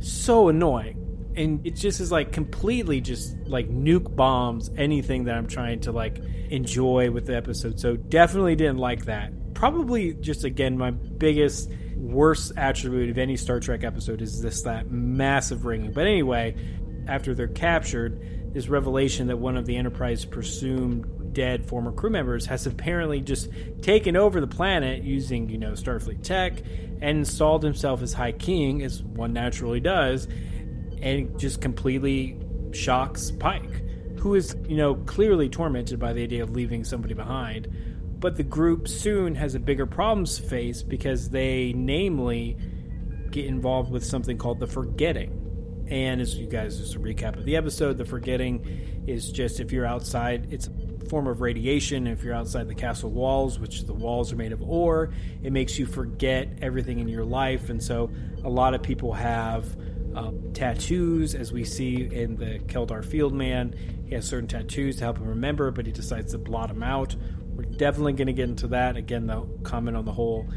so 0.00 0.48
annoying 0.48 1.02
and 1.36 1.66
it 1.66 1.76
just 1.76 2.00
is 2.00 2.12
like 2.12 2.32
completely 2.32 3.00
just 3.00 3.36
like 3.46 3.68
nuke 3.70 4.14
bombs 4.14 4.70
anything 4.76 5.24
that 5.24 5.36
I'm 5.36 5.46
trying 5.46 5.80
to 5.80 5.92
like 5.92 6.18
enjoy 6.50 7.10
with 7.10 7.26
the 7.26 7.36
episode. 7.36 7.80
So 7.80 7.96
definitely 7.96 8.56
didn't 8.56 8.78
like 8.78 9.06
that. 9.06 9.54
Probably 9.54 10.14
just 10.14 10.44
again 10.44 10.76
my 10.76 10.90
biggest 10.90 11.70
worst 11.96 12.52
attribute 12.56 13.10
of 13.10 13.18
any 13.18 13.36
Star 13.36 13.60
Trek 13.60 13.84
episode 13.84 14.20
is 14.20 14.40
this 14.42 14.62
that 14.62 14.90
massive 14.90 15.64
ringing. 15.64 15.92
But 15.92 16.06
anyway, 16.06 16.56
after 17.08 17.34
they're 17.34 17.48
captured, 17.48 18.52
this 18.52 18.68
revelation 18.68 19.28
that 19.28 19.38
one 19.38 19.56
of 19.56 19.66
the 19.66 19.76
Enterprise 19.76 20.24
presumed 20.24 21.22
dead 21.32 21.66
former 21.66 21.92
crew 21.92 22.10
members, 22.10 22.46
has 22.46 22.66
apparently 22.66 23.20
just 23.20 23.48
taken 23.80 24.16
over 24.16 24.40
the 24.40 24.46
planet 24.46 25.02
using, 25.02 25.48
you 25.48 25.58
know, 25.58 25.72
Starfleet 25.72 26.22
tech 26.22 26.60
and 27.00 27.18
installed 27.18 27.62
himself 27.62 28.02
as 28.02 28.12
High 28.12 28.32
King, 28.32 28.82
as 28.82 29.02
one 29.02 29.32
naturally 29.32 29.80
does, 29.80 30.28
and 31.00 31.38
just 31.38 31.60
completely 31.60 32.38
shocks 32.72 33.30
Pike, 33.30 33.82
who 34.18 34.34
is, 34.34 34.56
you 34.68 34.76
know, 34.76 34.94
clearly 34.94 35.48
tormented 35.48 35.98
by 35.98 36.12
the 36.12 36.22
idea 36.22 36.42
of 36.42 36.50
leaving 36.50 36.84
somebody 36.84 37.14
behind. 37.14 37.68
But 38.18 38.36
the 38.36 38.44
group 38.44 38.86
soon 38.86 39.34
has 39.34 39.54
a 39.56 39.60
bigger 39.60 39.86
problem 39.86 40.26
to 40.26 40.42
face 40.42 40.82
because 40.82 41.30
they, 41.30 41.72
namely, 41.72 42.56
get 43.30 43.46
involved 43.46 43.90
with 43.90 44.04
something 44.04 44.38
called 44.38 44.60
the 44.60 44.66
forgetting. 44.68 45.41
And 45.92 46.22
as 46.22 46.38
you 46.38 46.46
guys, 46.46 46.78
just 46.78 46.94
a 46.94 46.98
recap 46.98 47.36
of 47.36 47.44
the 47.44 47.54
episode, 47.54 47.98
the 47.98 48.06
forgetting 48.06 49.04
is 49.06 49.30
just 49.30 49.60
if 49.60 49.72
you're 49.72 49.84
outside, 49.84 50.50
it's 50.50 50.66
a 50.66 51.06
form 51.10 51.26
of 51.26 51.42
radiation. 51.42 52.06
If 52.06 52.24
you're 52.24 52.32
outside 52.32 52.66
the 52.66 52.74
castle 52.74 53.10
walls, 53.10 53.58
which 53.58 53.84
the 53.84 53.92
walls 53.92 54.32
are 54.32 54.36
made 54.36 54.52
of 54.52 54.62
ore, 54.62 55.12
it 55.42 55.52
makes 55.52 55.78
you 55.78 55.84
forget 55.84 56.48
everything 56.62 56.98
in 56.98 57.08
your 57.08 57.26
life. 57.26 57.68
And 57.68 57.82
so 57.82 58.10
a 58.42 58.48
lot 58.48 58.72
of 58.72 58.82
people 58.82 59.12
have 59.12 59.76
um, 60.14 60.54
tattoos, 60.54 61.34
as 61.34 61.52
we 61.52 61.62
see 61.62 62.08
in 62.10 62.36
the 62.36 62.58
Keldar 62.60 63.04
Field 63.04 63.34
Man. 63.34 63.74
He 64.06 64.14
has 64.14 64.26
certain 64.26 64.48
tattoos 64.48 64.96
to 64.96 65.04
help 65.04 65.18
him 65.18 65.26
remember, 65.26 65.70
but 65.70 65.84
he 65.84 65.92
decides 65.92 66.32
to 66.32 66.38
blot 66.38 66.68
them 66.68 66.82
out. 66.82 67.14
We're 67.54 67.64
definitely 67.64 68.14
going 68.14 68.28
to 68.28 68.32
get 68.32 68.48
into 68.48 68.68
that. 68.68 68.96
Again, 68.96 69.26
the 69.26 69.46
comment 69.62 69.98
on 69.98 70.06
the 70.06 70.12
whole 70.12 70.48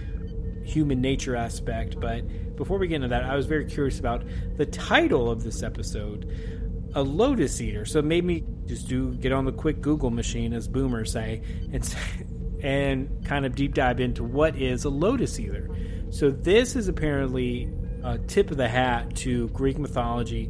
human 0.66 1.02
nature 1.02 1.36
aspect. 1.36 2.00
But 2.00 2.56
before 2.56 2.78
we 2.78 2.88
get 2.88 2.96
into 2.96 3.08
that, 3.10 3.24
I 3.24 3.36
was 3.36 3.46
very 3.46 3.66
curious 3.66 4.00
about 4.00 4.24
the 4.58 4.66
title 4.66 5.30
of 5.30 5.44
this 5.44 5.64
episode, 5.64 6.90
a 6.94 7.02
lotus 7.02 7.62
eater. 7.62 7.86
So 7.86 8.00
it 8.00 8.06
made 8.06 8.26
me 8.26 8.44
just 8.66 8.88
do 8.88 9.14
get 9.16 9.32
on 9.32 9.46
the 9.46 9.52
quick 9.52 9.82
Google 9.82 10.10
machine, 10.10 10.54
as 10.54 10.68
boomers 10.68 11.12
say, 11.12 11.42
and 11.72 11.96
and 12.62 13.26
kind 13.26 13.46
of 13.46 13.56
deep 13.56 13.74
dive 13.74 14.00
into 14.00 14.24
what 14.24 14.56
is 14.56 14.86
a 14.86 14.90
lotus 14.90 15.40
eater. 15.40 15.70
So 16.10 16.32
this 16.32 16.76
is 16.76 16.88
apparently 16.88 17.70
a 18.04 18.18
tip 18.18 18.52
of 18.52 18.58
the 18.58 18.68
hat 18.68 19.16
to 19.18 19.50
Greek 19.50 19.78
mythology, 19.78 20.50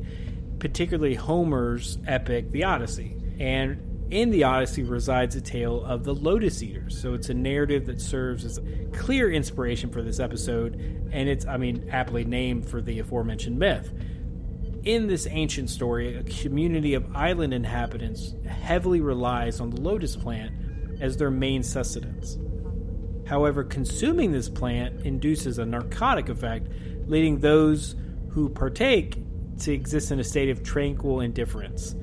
particularly 0.59 1.15
Homer's 1.15 1.97
epic, 2.07 2.51
The 2.51 2.63
Odyssey. 2.63 3.17
And 3.39 3.94
in 4.11 4.29
the 4.29 4.43
Odyssey 4.43 4.83
resides 4.83 5.35
a 5.35 5.41
tale 5.41 5.83
of 5.83 6.03
the 6.03 6.13
Lotus 6.13 6.61
Eaters. 6.61 6.99
So 6.99 7.13
it's 7.13 7.29
a 7.29 7.33
narrative 7.33 7.85
that 7.87 7.99
serves 7.99 8.45
as 8.45 8.59
clear 8.93 9.31
inspiration 9.31 9.89
for 9.89 10.01
this 10.01 10.19
episode, 10.19 10.75
and 11.11 11.27
it's, 11.27 11.45
I 11.45 11.57
mean, 11.57 11.89
aptly 11.91 12.23
named 12.23 12.67
for 12.67 12.81
the 12.81 12.99
aforementioned 12.99 13.57
myth. 13.57 13.91
In 14.83 15.07
this 15.07 15.27
ancient 15.29 15.71
story, 15.71 16.15
a 16.15 16.23
community 16.23 16.93
of 16.93 17.15
island 17.15 17.53
inhabitants 17.53 18.35
heavily 18.47 19.01
relies 19.01 19.59
on 19.59 19.71
the 19.71 19.81
lotus 19.81 20.15
plant 20.15 20.53
as 21.01 21.17
their 21.17 21.31
main 21.31 21.63
sustenance. 21.63 22.37
However, 23.25 23.63
consuming 23.63 24.31
this 24.31 24.49
plant 24.49 25.03
induces 25.03 25.57
a 25.57 25.65
narcotic 25.65 26.29
effect, 26.29 26.67
leading 27.07 27.39
those 27.39 27.95
who 28.29 28.49
partake 28.49 29.17
to 29.61 29.73
exist 29.73 30.11
in 30.11 30.19
a 30.19 30.23
state 30.23 30.49
of 30.49 30.61
tranquil 30.61 31.21
indifference. 31.21 31.95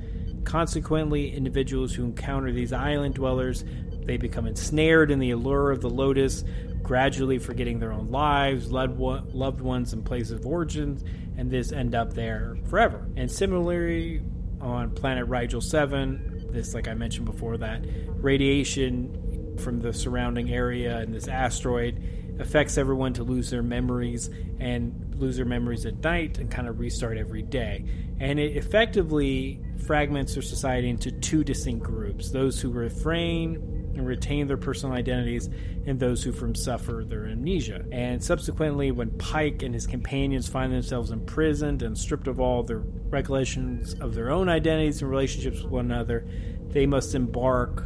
Consequently, 0.44 1.34
individuals 1.34 1.94
who 1.94 2.04
encounter 2.04 2.52
these 2.52 2.72
island 2.72 3.14
dwellers, 3.14 3.64
they 4.04 4.16
become 4.16 4.46
ensnared 4.46 5.10
in 5.10 5.18
the 5.18 5.30
allure 5.30 5.70
of 5.70 5.80
the 5.80 5.90
lotus, 5.90 6.44
gradually 6.82 7.38
forgetting 7.38 7.78
their 7.78 7.92
own 7.92 8.10
lives, 8.10 8.70
loved 8.72 8.98
ones, 8.98 9.92
and 9.92 10.04
places 10.04 10.32
of 10.32 10.46
origin, 10.46 10.98
and 11.36 11.50
this 11.50 11.72
end 11.72 11.94
up 11.94 12.12
there 12.14 12.56
forever. 12.68 13.06
And 13.16 13.30
similarly, 13.30 14.20
on 14.60 14.90
planet 14.90 15.26
Rigel 15.28 15.60
7, 15.60 16.48
this, 16.50 16.74
like 16.74 16.88
I 16.88 16.94
mentioned 16.94 17.26
before, 17.26 17.56
that 17.58 17.84
radiation 18.08 19.56
from 19.58 19.80
the 19.80 19.92
surrounding 19.92 20.52
area 20.52 20.98
and 20.98 21.14
this 21.14 21.28
asteroid 21.28 22.02
affects 22.42 22.76
everyone 22.76 23.14
to 23.14 23.22
lose 23.22 23.50
their 23.50 23.62
memories 23.62 24.28
and 24.60 25.14
lose 25.16 25.36
their 25.36 25.46
memories 25.46 25.86
at 25.86 26.02
night 26.02 26.38
and 26.38 26.50
kind 26.50 26.68
of 26.68 26.78
restart 26.78 27.16
every 27.16 27.42
day. 27.42 27.84
And 28.20 28.38
it 28.38 28.56
effectively 28.56 29.60
fragments 29.86 30.34
their 30.34 30.42
society 30.42 30.88
into 30.88 31.10
two 31.10 31.42
distinct 31.44 31.84
groups 31.84 32.30
those 32.30 32.60
who 32.60 32.70
refrain 32.70 33.82
and 33.94 34.06
retain 34.06 34.46
their 34.46 34.56
personal 34.56 34.94
identities, 34.94 35.48
and 35.86 36.00
those 36.00 36.22
who 36.22 36.32
from 36.32 36.54
suffer 36.54 37.04
their 37.06 37.26
amnesia. 37.26 37.84
And 37.92 38.22
subsequently, 38.22 38.90
when 38.90 39.10
Pike 39.18 39.62
and 39.62 39.74
his 39.74 39.86
companions 39.86 40.48
find 40.48 40.72
themselves 40.72 41.10
imprisoned 41.10 41.82
and 41.82 41.96
stripped 41.96 42.26
of 42.26 42.40
all 42.40 42.62
their 42.62 42.78
recollections 42.78 43.94
of 44.00 44.14
their 44.14 44.30
own 44.30 44.48
identities 44.48 45.02
and 45.02 45.10
relationships 45.10 45.62
with 45.62 45.70
one 45.70 45.90
another, 45.90 46.26
they 46.68 46.86
must 46.86 47.14
embark 47.14 47.84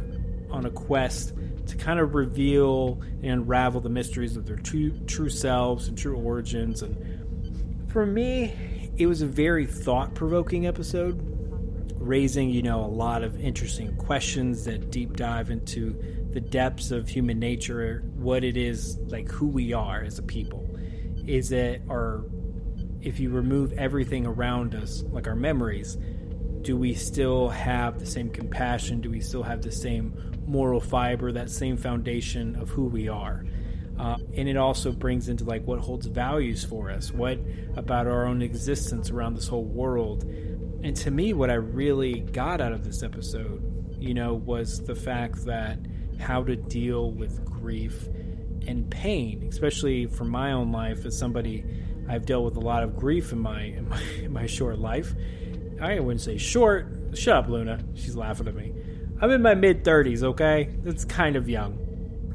on 0.49 0.65
a 0.65 0.71
quest 0.71 1.33
to 1.67 1.77
kind 1.77 1.99
of 1.99 2.15
reveal 2.15 3.01
and 3.21 3.31
unravel 3.31 3.81
the 3.81 3.89
mysteries 3.89 4.37
of 4.37 4.45
their 4.45 4.57
true, 4.57 4.91
true 5.05 5.29
selves 5.29 5.87
and 5.87 5.97
true 5.97 6.17
origins. 6.17 6.81
And 6.81 7.91
for 7.91 8.05
me, 8.05 8.91
it 8.97 9.05
was 9.05 9.21
a 9.21 9.27
very 9.27 9.65
thought 9.65 10.15
provoking 10.15 10.65
episode 10.65 11.21
raising, 11.95 12.49
you 12.49 12.61
know, 12.61 12.83
a 12.83 12.87
lot 12.87 13.21
of 13.23 13.39
interesting 13.39 13.95
questions 13.97 14.63
that 14.65 14.91
deep 14.91 15.15
dive 15.17 15.49
into 15.49 15.93
the 16.31 16.39
depths 16.39 16.91
of 16.91 17.09
human 17.09 17.39
nature, 17.39 18.03
what 18.15 18.43
it 18.43 18.55
is, 18.55 18.97
like 19.07 19.29
who 19.29 19.47
we 19.47 19.73
are 19.73 20.03
as 20.03 20.17
a 20.17 20.23
people. 20.23 20.67
Is 21.25 21.51
it 21.51 21.81
our, 21.89 22.23
if 23.01 23.19
you 23.19 23.29
remove 23.29 23.73
everything 23.73 24.25
around 24.25 24.73
us, 24.73 25.03
like 25.09 25.27
our 25.27 25.35
memories, 25.35 25.97
do 26.61 26.77
we 26.77 26.93
still 26.93 27.49
have 27.49 27.99
the 27.99 28.05
same 28.05 28.29
compassion? 28.29 29.01
Do 29.01 29.09
we 29.09 29.21
still 29.21 29.43
have 29.43 29.61
the 29.61 29.71
same 29.71 30.13
moral 30.45 30.79
fiber, 30.79 31.31
that 31.31 31.49
same 31.49 31.77
foundation 31.77 32.55
of 32.55 32.69
who 32.69 32.85
we 32.85 33.07
are? 33.07 33.45
Uh, 33.99 34.17
and 34.35 34.47
it 34.47 34.57
also 34.57 34.91
brings 34.91 35.27
into 35.27 35.43
like 35.43 35.65
what 35.65 35.79
holds 35.79 36.05
values 36.05 36.63
for 36.63 36.91
us 36.91 37.11
what 37.11 37.39
about 37.75 38.05
our 38.05 38.27
own 38.27 38.43
existence 38.43 39.09
around 39.09 39.33
this 39.33 39.47
whole 39.47 39.63
world 39.63 40.23
and 40.83 40.95
to 40.97 41.11
me, 41.11 41.33
what 41.33 41.49
I 41.49 41.55
really 41.55 42.19
got 42.19 42.61
out 42.61 42.71
of 42.71 42.83
this 42.83 43.01
episode, 43.03 43.61
you 43.99 44.13
know, 44.13 44.35
was 44.35 44.83
the 44.83 44.95
fact 44.95 45.45
that 45.45 45.79
how 46.19 46.43
to 46.43 46.55
deal 46.55 47.11
with 47.11 47.43
grief 47.43 48.07
and 48.67 48.89
pain, 48.89 49.47
especially 49.49 50.05
for 50.05 50.23
my 50.23 50.51
own 50.51 50.71
life 50.71 51.05
as 51.05 51.17
somebody 51.17 51.65
I've 52.07 52.25
dealt 52.25 52.45
with 52.45 52.55
a 52.57 52.61
lot 52.61 52.83
of 52.83 52.95
grief 52.95 53.31
in 53.31 53.39
my 53.39 53.63
in 53.63 53.89
my, 53.89 54.01
in 54.21 54.31
my 54.31 54.45
short 54.45 54.79
life. 54.79 55.13
I 55.81 55.99
wouldn't 55.99 56.21
say 56.21 56.37
short. 56.37 56.87
Shut 57.13 57.35
up, 57.35 57.47
Luna. 57.47 57.83
She's 57.95 58.15
laughing 58.15 58.47
at 58.47 58.55
me. 58.55 58.73
I'm 59.19 59.31
in 59.31 59.41
my 59.41 59.55
mid 59.55 59.83
30s, 59.83 60.23
okay? 60.23 60.75
That's 60.83 61.05
kind 61.05 61.35
of 61.35 61.49
young. 61.49 61.77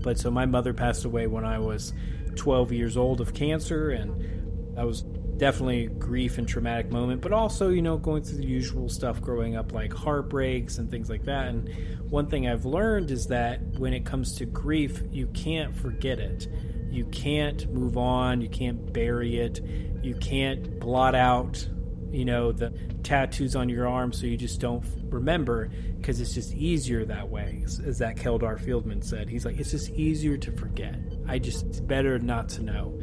But 0.02 0.18
so 0.18 0.30
my 0.30 0.46
mother 0.46 0.72
passed 0.74 1.04
away 1.04 1.26
when 1.26 1.44
I 1.44 1.58
was 1.58 1.92
12 2.36 2.72
years 2.72 2.96
old 2.96 3.20
of 3.20 3.34
cancer, 3.34 3.90
and 3.90 4.78
I 4.78 4.84
was 4.84 5.02
definitely 5.36 5.86
grief 5.86 6.38
and 6.38 6.46
traumatic 6.46 6.90
moment, 6.90 7.20
but 7.20 7.32
also, 7.32 7.68
you 7.70 7.82
know, 7.82 7.96
going 7.96 8.22
through 8.22 8.38
the 8.38 8.46
usual 8.46 8.88
stuff 8.88 9.20
growing 9.20 9.56
up, 9.56 9.72
like 9.72 9.92
heartbreaks 9.92 10.78
and 10.78 10.90
things 10.90 11.10
like 11.10 11.24
that. 11.24 11.48
And 11.48 11.68
one 12.10 12.28
thing 12.28 12.46
I've 12.46 12.64
learned 12.64 13.10
is 13.10 13.26
that 13.28 13.60
when 13.78 13.92
it 13.92 14.04
comes 14.04 14.36
to 14.36 14.46
grief, 14.46 15.02
you 15.10 15.26
can't 15.28 15.74
forget 15.74 16.18
it. 16.18 16.48
You 16.90 17.06
can't 17.06 17.72
move 17.72 17.96
on. 17.96 18.40
You 18.40 18.48
can't 18.48 18.92
bury 18.92 19.38
it. 19.38 19.60
You 20.02 20.14
can't 20.16 20.78
blot 20.78 21.14
out, 21.14 21.66
you 22.12 22.24
know, 22.24 22.52
the 22.52 22.70
tattoos 23.02 23.56
on 23.56 23.68
your 23.68 23.88
arm 23.88 24.12
so 24.12 24.26
you 24.26 24.36
just 24.36 24.60
don't 24.60 24.84
remember 25.08 25.70
because 25.96 26.20
it's 26.20 26.34
just 26.34 26.52
easier 26.54 27.04
that 27.06 27.28
way, 27.28 27.62
as 27.64 27.98
that 27.98 28.16
Keldar 28.16 28.60
Fieldman 28.60 29.02
said. 29.02 29.28
He's 29.28 29.44
like, 29.44 29.58
it's 29.58 29.70
just 29.70 29.90
easier 29.90 30.36
to 30.36 30.52
forget. 30.52 30.96
I 31.26 31.38
just, 31.38 31.64
it's 31.66 31.80
better 31.80 32.18
not 32.18 32.48
to 32.50 32.62
know. 32.62 32.98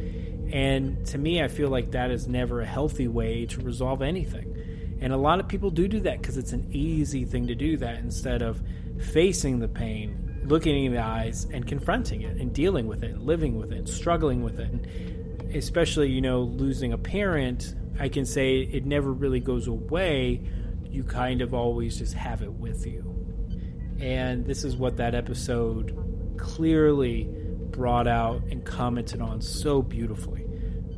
And 0.52 1.06
to 1.08 1.18
me, 1.18 1.42
I 1.42 1.48
feel 1.48 1.70
like 1.70 1.92
that 1.92 2.12
is 2.12 2.28
never 2.28 2.62
a 2.62 2.66
healthy 2.66 3.08
way 3.08 3.46
to 3.48 3.62
resolve 3.62 4.02
anything. 4.02 4.98
And 5.02 5.14
a 5.14 5.18
lot 5.18 5.40
of 5.40 5.48
people 5.48 5.70
do 5.70 5.88
do 5.88 6.00
that 6.02 6.22
because 6.22 6.38
it's 6.38 6.52
an 6.52 6.70
easy 6.72 7.26
thing 7.26 7.48
to 7.48 7.56
do 7.56 7.78
that 7.78 8.00
instead 8.00 8.42
of 8.42 8.62
facing 9.14 9.60
the 9.60 9.68
pain, 9.68 10.42
looking 10.46 10.86
in 10.86 10.92
the 10.92 11.00
eyes, 11.00 11.46
and 11.54 11.66
confronting 11.66 12.24
it, 12.24 12.38
and 12.38 12.54
dealing 12.54 12.88
with 12.88 13.04
it, 13.04 13.12
and 13.12 13.24
living 13.24 13.58
with 13.58 13.72
it, 13.72 13.78
and 13.78 13.90
struggling 13.90 14.44
with 14.44 14.60
it. 14.60 14.70
And 14.72 14.88
especially, 15.54 16.10
you 16.10 16.22
know, 16.22 16.42
losing 16.42 16.94
a 16.94 16.98
parent, 16.98 17.76
I 18.00 18.10
can 18.10 18.26
say 18.26 18.60
it 18.60 18.86
never 18.86 19.12
really 19.12 19.40
goes 19.40 19.68
away. 19.68 20.42
You 20.84 21.04
kind 21.04 21.42
of 21.42 21.54
always 21.54 21.98
just 21.98 22.14
have 22.14 22.42
it 22.42 22.54
with 22.54 22.86
you. 22.86 23.16
And 24.00 24.46
this 24.46 24.64
is 24.64 24.78
what 24.78 24.98
that 24.98 25.14
episode 25.14 26.36
clearly 26.38 27.30
brought 27.72 28.08
out 28.08 28.44
and 28.50 28.66
commented 28.66 29.22
on 29.22 29.42
so 29.42 29.82
beautifully. 29.82 30.46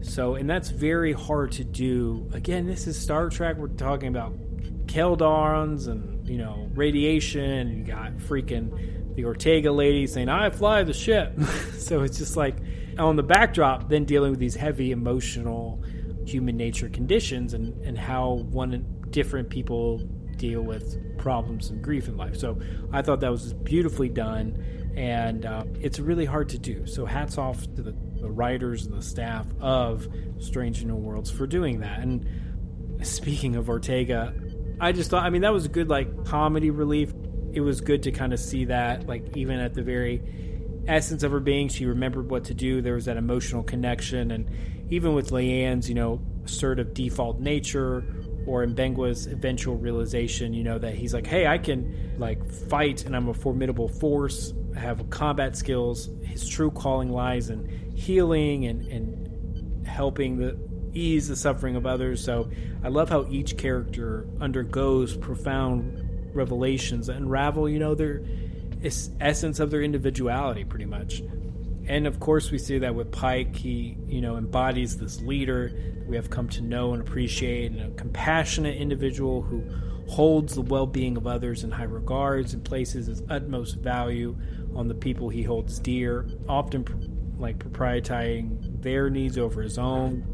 So, 0.01 0.35
and 0.35 0.49
that's 0.49 0.69
very 0.69 1.13
hard 1.13 1.51
to 1.53 1.63
do. 1.63 2.29
Again, 2.33 2.67
this 2.67 2.87
is 2.87 2.99
Star 2.99 3.29
Trek. 3.29 3.57
We're 3.57 3.67
talking 3.67 4.09
about 4.09 4.33
Keldarns 4.87 5.87
and, 5.87 6.27
you 6.27 6.37
know, 6.37 6.69
radiation, 6.73 7.41
and 7.41 7.77
you 7.77 7.83
got 7.83 8.17
freaking 8.17 9.15
the 9.15 9.25
Ortega 9.25 9.71
lady 9.71 10.07
saying, 10.07 10.29
I 10.29 10.49
fly 10.49 10.83
the 10.83 10.93
ship. 10.93 11.39
so 11.77 12.01
it's 12.01 12.17
just 12.17 12.35
like 12.35 12.55
on 12.97 13.15
the 13.15 13.23
backdrop, 13.23 13.89
then 13.89 14.05
dealing 14.05 14.31
with 14.31 14.39
these 14.39 14.55
heavy 14.55 14.91
emotional 14.91 15.83
human 16.25 16.57
nature 16.57 16.89
conditions 16.89 17.53
and, 17.53 17.81
and 17.83 17.97
how 17.97 18.33
one 18.51 18.85
different 19.09 19.49
people 19.49 19.99
deal 20.37 20.61
with 20.61 21.17
problems 21.17 21.69
and 21.69 21.81
grief 21.83 22.07
in 22.07 22.17
life. 22.17 22.35
So 22.37 22.59
I 22.91 23.01
thought 23.01 23.19
that 23.21 23.31
was 23.31 23.53
beautifully 23.53 24.09
done, 24.09 24.93
and 24.95 25.45
uh, 25.45 25.65
it's 25.79 25.99
really 25.99 26.25
hard 26.25 26.49
to 26.49 26.57
do. 26.57 26.85
So 26.87 27.05
hats 27.05 27.37
off 27.37 27.61
to 27.61 27.81
the, 27.81 27.95
the 28.19 28.29
writers 28.29 28.85
and 28.85 28.97
the 28.97 29.01
staff 29.01 29.45
of 29.59 30.07
Strange 30.39 30.83
New 30.83 30.95
Worlds 30.95 31.29
for 31.29 31.45
doing 31.47 31.79
that. 31.81 31.99
And 31.99 32.27
speaking 33.03 33.55
of 33.55 33.69
Ortega, 33.69 34.33
I 34.79 34.91
just 34.91 35.11
thought, 35.11 35.23
I 35.23 35.29
mean, 35.29 35.43
that 35.43 35.53
was 35.53 35.65
a 35.65 35.69
good 35.69 35.89
like 35.89 36.25
comedy 36.25 36.71
relief. 36.71 37.13
It 37.53 37.61
was 37.61 37.81
good 37.81 38.03
to 38.03 38.11
kind 38.11 38.33
of 38.33 38.39
see 38.39 38.65
that, 38.65 39.07
like 39.07 39.37
even 39.37 39.59
at 39.59 39.73
the 39.73 39.83
very 39.83 40.21
essence 40.87 41.23
of 41.23 41.31
her 41.31 41.39
being, 41.39 41.69
she 41.69 41.85
remembered 41.85 42.29
what 42.29 42.45
to 42.45 42.53
do. 42.53 42.81
There 42.81 42.95
was 42.95 43.05
that 43.05 43.17
emotional 43.17 43.63
connection, 43.63 44.31
and 44.31 44.49
even 44.89 45.13
with 45.13 45.31
La'an's, 45.31 45.87
you 45.87 45.95
know, 45.95 46.21
assertive 46.45 46.93
default 46.93 47.39
nature, 47.39 48.03
or 48.47 48.65
M'Benga's 48.65 49.27
eventual 49.27 49.77
realization, 49.77 50.53
you 50.53 50.63
know, 50.63 50.79
that 50.79 50.95
he's 50.95 51.13
like, 51.13 51.27
hey, 51.27 51.47
I 51.47 51.57
can 51.57 52.15
like 52.17 52.43
fight, 52.69 53.05
and 53.05 53.15
I'm 53.15 53.29
a 53.29 53.33
formidable 53.33 53.87
force. 53.87 54.53
I 54.75 54.79
have 54.79 55.09
combat 55.09 55.55
skills. 55.55 56.09
His 56.23 56.47
true 56.47 56.71
calling 56.71 57.11
lies 57.11 57.49
in 57.49 57.93
healing 57.95 58.65
and 58.65 58.85
and 58.87 59.87
helping 59.87 60.37
the 60.37 60.57
ease 60.93 61.27
the 61.27 61.35
suffering 61.35 61.75
of 61.75 61.85
others. 61.85 62.23
So 62.23 62.49
I 62.83 62.89
love 62.89 63.09
how 63.09 63.27
each 63.29 63.57
character 63.57 64.27
undergoes 64.39 65.15
profound 65.15 66.07
revelations 66.33 67.09
unravel, 67.09 67.69
you 67.69 67.79
know, 67.79 67.95
their 67.95 68.23
essence 68.83 69.59
of 69.59 69.71
their 69.71 69.81
individuality, 69.81 70.63
pretty 70.63 70.85
much. 70.85 71.21
And 71.87 72.07
of 72.07 72.19
course, 72.19 72.51
we 72.51 72.57
see 72.57 72.77
that 72.79 72.95
with 72.95 73.11
Pike. 73.11 73.55
He, 73.55 73.97
you 74.07 74.21
know, 74.21 74.37
embodies 74.37 74.97
this 74.97 75.21
leader 75.21 75.71
we 76.07 76.15
have 76.15 76.29
come 76.29 76.49
to 76.49 76.61
know 76.61 76.93
and 76.93 77.01
appreciate, 77.01 77.71
and 77.71 77.81
a 77.81 77.89
compassionate 77.95 78.75
individual 78.75 79.41
who 79.41 79.63
holds 80.09 80.55
the 80.55 80.61
well-being 80.61 81.15
of 81.15 81.25
others 81.25 81.63
in 81.63 81.71
high 81.71 81.83
regards 81.83 82.53
and 82.53 82.65
places 82.65 83.07
his 83.07 83.23
utmost 83.29 83.77
value 83.77 84.35
on 84.75 84.87
the 84.87 84.93
people 84.93 85.29
he 85.29 85.43
holds 85.43 85.79
dear, 85.79 86.27
often 86.49 86.85
like 87.37 87.59
proprietizing 87.59 88.81
their 88.81 89.09
needs 89.09 89.37
over 89.37 89.61
his 89.61 89.77
own. 89.77 90.27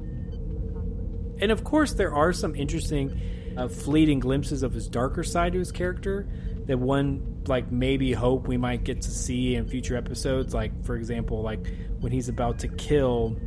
And 1.40 1.52
of 1.52 1.64
course, 1.64 1.94
there 1.94 2.14
are 2.14 2.34
some 2.34 2.56
interesting, 2.56 3.22
uh, 3.56 3.68
fleeting 3.68 4.20
glimpses 4.20 4.64
of 4.64 4.74
his 4.74 4.88
darker 4.88 5.24
side 5.24 5.54
to 5.54 5.60
his 5.60 5.72
character 5.72 6.28
that 6.68 6.78
one 6.78 7.44
like 7.48 7.72
maybe 7.72 8.12
hope 8.12 8.48
we 8.48 8.58
might 8.58 8.84
get 8.84 9.02
to 9.02 9.12
see 9.12 9.56
in 9.56 9.68
future 9.68 9.98
episodes. 9.98 10.54
Like 10.54 10.86
for 10.86 10.96
example, 10.96 11.42
like 11.42 11.66
when 12.00 12.12
he's 12.12 12.30
about 12.30 12.60
to 12.60 12.68
kill 12.68 13.38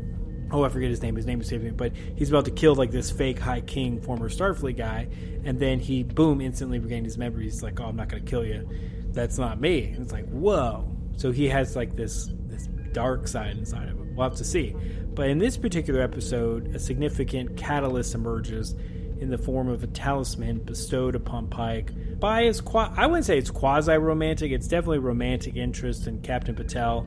oh 0.50 0.64
I 0.64 0.68
forget 0.68 0.90
his 0.90 1.02
name. 1.02 1.14
His 1.14 1.26
name 1.26 1.40
is 1.40 1.48
saving 1.48 1.76
but 1.76 1.92
he's 2.16 2.30
about 2.30 2.46
to 2.46 2.50
kill 2.50 2.74
like 2.74 2.90
this 2.90 3.10
fake 3.10 3.38
High 3.38 3.60
King 3.60 4.00
former 4.00 4.28
Starfleet 4.28 4.76
guy, 4.76 5.08
and 5.44 5.58
then 5.60 5.78
he 5.78 6.02
boom 6.02 6.40
instantly 6.40 6.78
regained 6.78 7.06
his 7.06 7.18
memories. 7.18 7.54
He's 7.54 7.62
like, 7.62 7.78
oh 7.80 7.84
I'm 7.84 7.96
not 7.96 8.08
gonna 8.08 8.22
kill 8.22 8.44
you. 8.44 8.68
That's 9.12 9.38
not 9.38 9.60
me. 9.60 9.84
And 9.84 10.02
it's 10.02 10.12
like 10.12 10.28
whoa. 10.28 10.88
So 11.16 11.30
he 11.30 11.48
has 11.48 11.76
like 11.76 11.96
this 11.96 12.30
this 12.46 12.68
dark 12.92 13.28
side 13.28 13.56
inside 13.56 13.88
of 13.88 13.98
him. 13.98 14.16
We'll 14.16 14.28
have 14.28 14.38
to 14.38 14.44
see. 14.44 14.74
But 15.14 15.28
in 15.28 15.38
this 15.38 15.56
particular 15.56 16.00
episode, 16.00 16.74
a 16.74 16.78
significant 16.78 17.56
catalyst 17.56 18.14
emerges 18.14 18.74
in 19.20 19.30
the 19.30 19.38
form 19.38 19.68
of 19.68 19.84
a 19.84 19.86
talisman 19.86 20.58
bestowed 20.58 21.14
upon 21.14 21.46
Pike 21.48 21.92
by 22.18 22.44
his 22.44 22.60
qua- 22.60 22.92
I 22.96 23.06
wouldn't 23.06 23.26
say 23.26 23.38
it's 23.38 23.50
quasi 23.50 23.92
romantic. 23.92 24.50
It's 24.50 24.66
definitely 24.66 24.98
romantic 24.98 25.56
interest 25.56 26.06
in 26.06 26.20
Captain 26.22 26.54
Batel, 26.54 27.06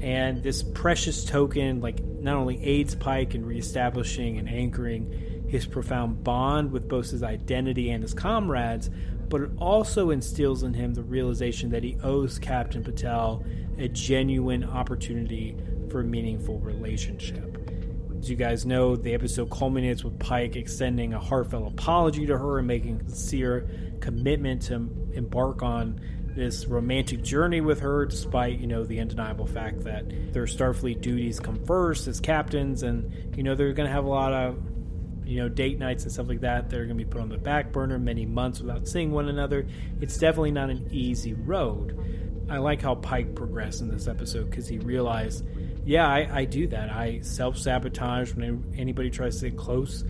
and 0.00 0.42
this 0.42 0.62
precious 0.62 1.24
token 1.24 1.80
like 1.80 2.02
not 2.02 2.36
only 2.36 2.62
aids 2.64 2.94
Pike 2.94 3.34
in 3.34 3.44
reestablishing 3.44 4.38
and 4.38 4.48
anchoring 4.48 5.44
his 5.48 5.66
profound 5.66 6.24
bond 6.24 6.72
with 6.72 6.88
both 6.88 7.10
his 7.10 7.22
identity 7.22 7.90
and 7.90 8.02
his 8.02 8.14
comrades, 8.14 8.88
but 9.28 9.42
it 9.42 9.50
also 9.58 10.10
instills 10.10 10.62
in 10.62 10.74
him 10.74 10.94
the 10.94 11.02
realization 11.02 11.70
that 11.70 11.82
he 11.82 11.96
owes 12.02 12.38
Captain 12.38 12.82
Batel 12.82 13.44
a 13.78 13.88
genuine 13.88 14.64
opportunity 14.64 15.56
for 15.90 16.00
a 16.00 16.04
meaningful 16.04 16.58
relationship. 16.60 17.51
As 18.22 18.30
you 18.30 18.36
guys 18.36 18.64
know, 18.64 18.94
the 18.94 19.14
episode 19.14 19.50
culminates 19.50 20.04
with 20.04 20.16
Pike 20.20 20.54
extending 20.54 21.12
a 21.12 21.18
heartfelt 21.18 21.72
apology 21.72 22.24
to 22.26 22.38
her 22.38 22.58
and 22.58 22.68
making 22.68 23.00
a 23.00 23.08
sincere 23.08 23.68
commitment 23.98 24.62
to 24.62 24.74
embark 25.12 25.64
on 25.64 26.00
this 26.28 26.66
romantic 26.66 27.24
journey 27.24 27.60
with 27.60 27.80
her, 27.80 28.06
despite 28.06 28.60
you 28.60 28.68
know 28.68 28.84
the 28.84 29.00
undeniable 29.00 29.48
fact 29.48 29.82
that 29.82 30.32
their 30.32 30.44
Starfleet 30.44 31.00
duties 31.00 31.40
come 31.40 31.64
first 31.64 32.06
as 32.06 32.20
captains, 32.20 32.84
and 32.84 33.36
you 33.36 33.42
know 33.42 33.56
they're 33.56 33.72
going 33.72 33.88
to 33.88 33.92
have 33.92 34.04
a 34.04 34.08
lot 34.08 34.32
of 34.32 34.56
you 35.26 35.38
know 35.38 35.48
date 35.48 35.80
nights 35.80 36.04
and 36.04 36.12
stuff 36.12 36.28
like 36.28 36.42
that. 36.42 36.70
They're 36.70 36.86
going 36.86 36.96
to 36.96 37.04
be 37.04 37.10
put 37.10 37.22
on 37.22 37.28
the 37.28 37.38
back 37.38 37.72
burner 37.72 37.98
many 37.98 38.24
months 38.24 38.60
without 38.60 38.86
seeing 38.86 39.10
one 39.10 39.30
another. 39.30 39.66
It's 40.00 40.16
definitely 40.16 40.52
not 40.52 40.70
an 40.70 40.86
easy 40.92 41.34
road. 41.34 41.98
I 42.48 42.58
like 42.58 42.82
how 42.82 42.94
Pike 42.94 43.34
progressed 43.34 43.80
in 43.80 43.88
this 43.88 44.06
episode 44.06 44.48
because 44.48 44.68
he 44.68 44.78
realized 44.78 45.44
yeah, 45.84 46.06
I, 46.06 46.28
I 46.40 46.44
do 46.44 46.66
that. 46.68 46.90
I 46.90 47.20
self 47.20 47.58
sabotage 47.58 48.34
when 48.34 48.74
anybody 48.76 49.10
tries 49.10 49.40
to 49.40 49.50
get 49.50 49.58
close, 49.58 50.04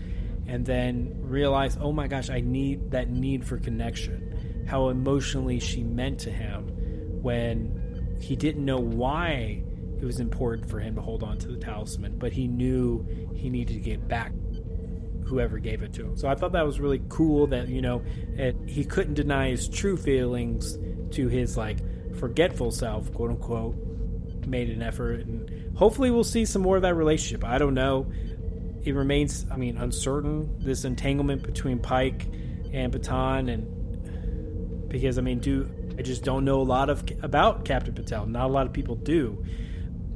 and 0.47 0.65
then 0.65 1.15
realize, 1.19 1.77
oh 1.79 1.91
my 1.91 2.07
gosh, 2.07 2.29
I 2.29 2.41
need 2.41 2.91
that 2.91 3.09
need 3.09 3.45
for 3.45 3.57
connection. 3.57 4.65
How 4.67 4.89
emotionally 4.89 5.59
she 5.59 5.83
meant 5.83 6.19
to 6.21 6.31
him 6.31 6.67
when 7.21 8.17
he 8.19 8.35
didn't 8.35 8.63
know 8.63 8.79
why 8.79 9.63
it 9.99 10.05
was 10.05 10.19
important 10.19 10.69
for 10.69 10.79
him 10.79 10.95
to 10.95 11.01
hold 11.01 11.23
on 11.23 11.37
to 11.39 11.47
the 11.47 11.57
talisman, 11.57 12.17
but 12.17 12.33
he 12.33 12.47
knew 12.47 13.05
he 13.35 13.49
needed 13.49 13.73
to 13.73 13.79
get 13.79 14.07
back 14.07 14.33
whoever 15.25 15.57
gave 15.57 15.81
it 15.81 15.93
to 15.93 16.05
him. 16.05 16.17
So 16.17 16.27
I 16.27 16.35
thought 16.35 16.51
that 16.51 16.65
was 16.65 16.79
really 16.79 17.01
cool 17.09 17.47
that, 17.47 17.69
you 17.69 17.81
know, 17.81 18.03
it, 18.35 18.55
he 18.67 18.83
couldn't 18.83 19.13
deny 19.13 19.49
his 19.49 19.67
true 19.69 19.97
feelings 19.97 20.77
to 21.15 21.27
his 21.29 21.57
like 21.57 21.79
forgetful 22.17 22.71
self, 22.71 23.11
quote 23.13 23.31
unquote, 23.31 23.75
made 24.47 24.69
an 24.69 24.81
effort 24.81 25.21
and 25.21 25.75
hopefully 25.77 26.11
we'll 26.11 26.23
see 26.23 26.45
some 26.45 26.61
more 26.61 26.75
of 26.75 26.81
that 26.83 26.95
relationship. 26.95 27.43
I 27.43 27.57
don't 27.57 27.73
know. 27.73 28.11
It 28.83 28.93
remains, 28.95 29.45
I 29.49 29.57
mean, 29.57 29.77
uncertain 29.77 30.59
this 30.59 30.83
entanglement 30.83 31.43
between 31.43 31.79
Pike 31.79 32.27
and 32.73 32.91
Batel, 32.91 33.49
and 33.49 34.89
because 34.89 35.17
I 35.17 35.21
mean, 35.21 35.39
do 35.39 35.69
I 35.97 36.01
just 36.01 36.23
don't 36.23 36.43
know 36.43 36.61
a 36.61 36.63
lot 36.63 36.89
of 36.89 37.03
about 37.21 37.65
Captain 37.65 37.93
Batel. 37.93 38.27
Not 38.27 38.49
a 38.49 38.53
lot 38.53 38.65
of 38.65 38.73
people 38.73 38.95
do. 38.95 39.45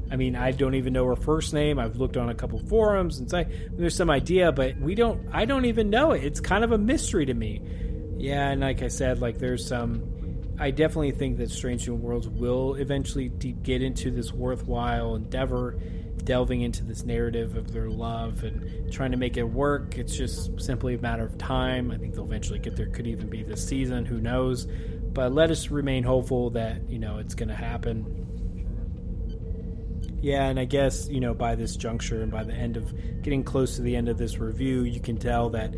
I 0.10 0.16
mean, 0.16 0.36
I 0.36 0.52
don't 0.52 0.76
even 0.76 0.94
know 0.94 1.06
her 1.06 1.16
first 1.16 1.54
name. 1.54 1.80
I've 1.80 1.98
looked 1.98 2.18
on 2.18 2.30
a 2.30 2.36
couple 2.36 2.60
forums 2.60 3.20
and 3.20 3.30
say 3.30 3.48
there's 3.72 3.96
some 3.96 4.10
idea, 4.10 4.52
but 4.52 4.78
we 4.80 4.96
don't. 4.96 5.28
I 5.32 5.46
don't 5.46 5.66
even 5.66 5.90
know 5.90 6.12
it. 6.12 6.24
It's 6.24 6.40
kind 6.40 6.64
of 6.64 6.72
a 6.72 6.78
mystery 6.78 7.26
to 7.26 7.34
me. 7.34 7.62
Yeah, 8.18 8.50
and 8.50 8.62
like 8.62 8.82
I 8.82 8.88
said, 8.88 9.22
like 9.22 9.38
there's 9.38 9.68
some 9.68 10.17
I 10.60 10.72
definitely 10.72 11.12
think 11.12 11.38
that 11.38 11.52
Strange 11.52 11.88
New 11.88 11.96
Worlds 11.96 12.28
will 12.28 12.76
eventually 12.76 13.30
get 13.30 13.84
into 13.84 14.10
this 14.10 14.34
worthwhile 14.34 15.16
endeavor, 15.16 15.78
delving 16.24 16.62
into 16.62 16.84
this 16.84 17.04
narrative 17.04 17.56
of 17.56 17.72
their 17.72 17.90
love 17.90 18.44
and 18.44 18.92
trying 18.92 19.12
to 19.12 19.18
make 19.18 19.38
it 19.38 19.44
work. 19.44 19.98
It's 19.98 20.16
just 20.16 20.60
simply 20.60 20.96
a 20.96 20.98
matter 20.98 21.24
of 21.24 21.38
time. 21.38 21.92
I 21.92 21.98
think 21.98 22.16
they'll 22.16 22.26
eventually 22.26 22.60
get 22.60 22.76
there. 22.76 22.88
Could 22.88 23.06
even 23.06 23.30
be 23.30 23.44
this 23.44 23.68
season. 23.68 24.06
Who 24.06 24.20
knows? 24.20 24.66
But 25.14 25.32
let 25.32 25.52
us 25.52 25.70
remain 25.70 26.04
hopeful 26.04 26.50
that 26.52 26.90
you 26.90 26.98
know 26.98 27.20
it's 27.20 27.36
going 27.36 27.50
to 27.50 27.56
happen. 27.56 28.26
Yeah, 30.20 30.46
and 30.48 30.60
I 30.60 30.66
guess 30.66 31.08
you 31.08 31.20
know 31.20 31.36
by 31.36 31.54
this 31.54 31.76
juncture 31.76 32.24
and 32.24 32.32
by 32.32 32.44
the 32.44 32.54
end 32.54 32.78
of 32.78 33.22
getting 33.22 33.44
close 33.44 33.76
to 33.76 33.84
the 33.84 33.96
end 33.96 34.10
of 34.10 34.18
this 34.18 34.40
review, 34.40 34.82
you 34.84 35.00
can 35.00 35.18
tell 35.18 35.52
that 35.52 35.74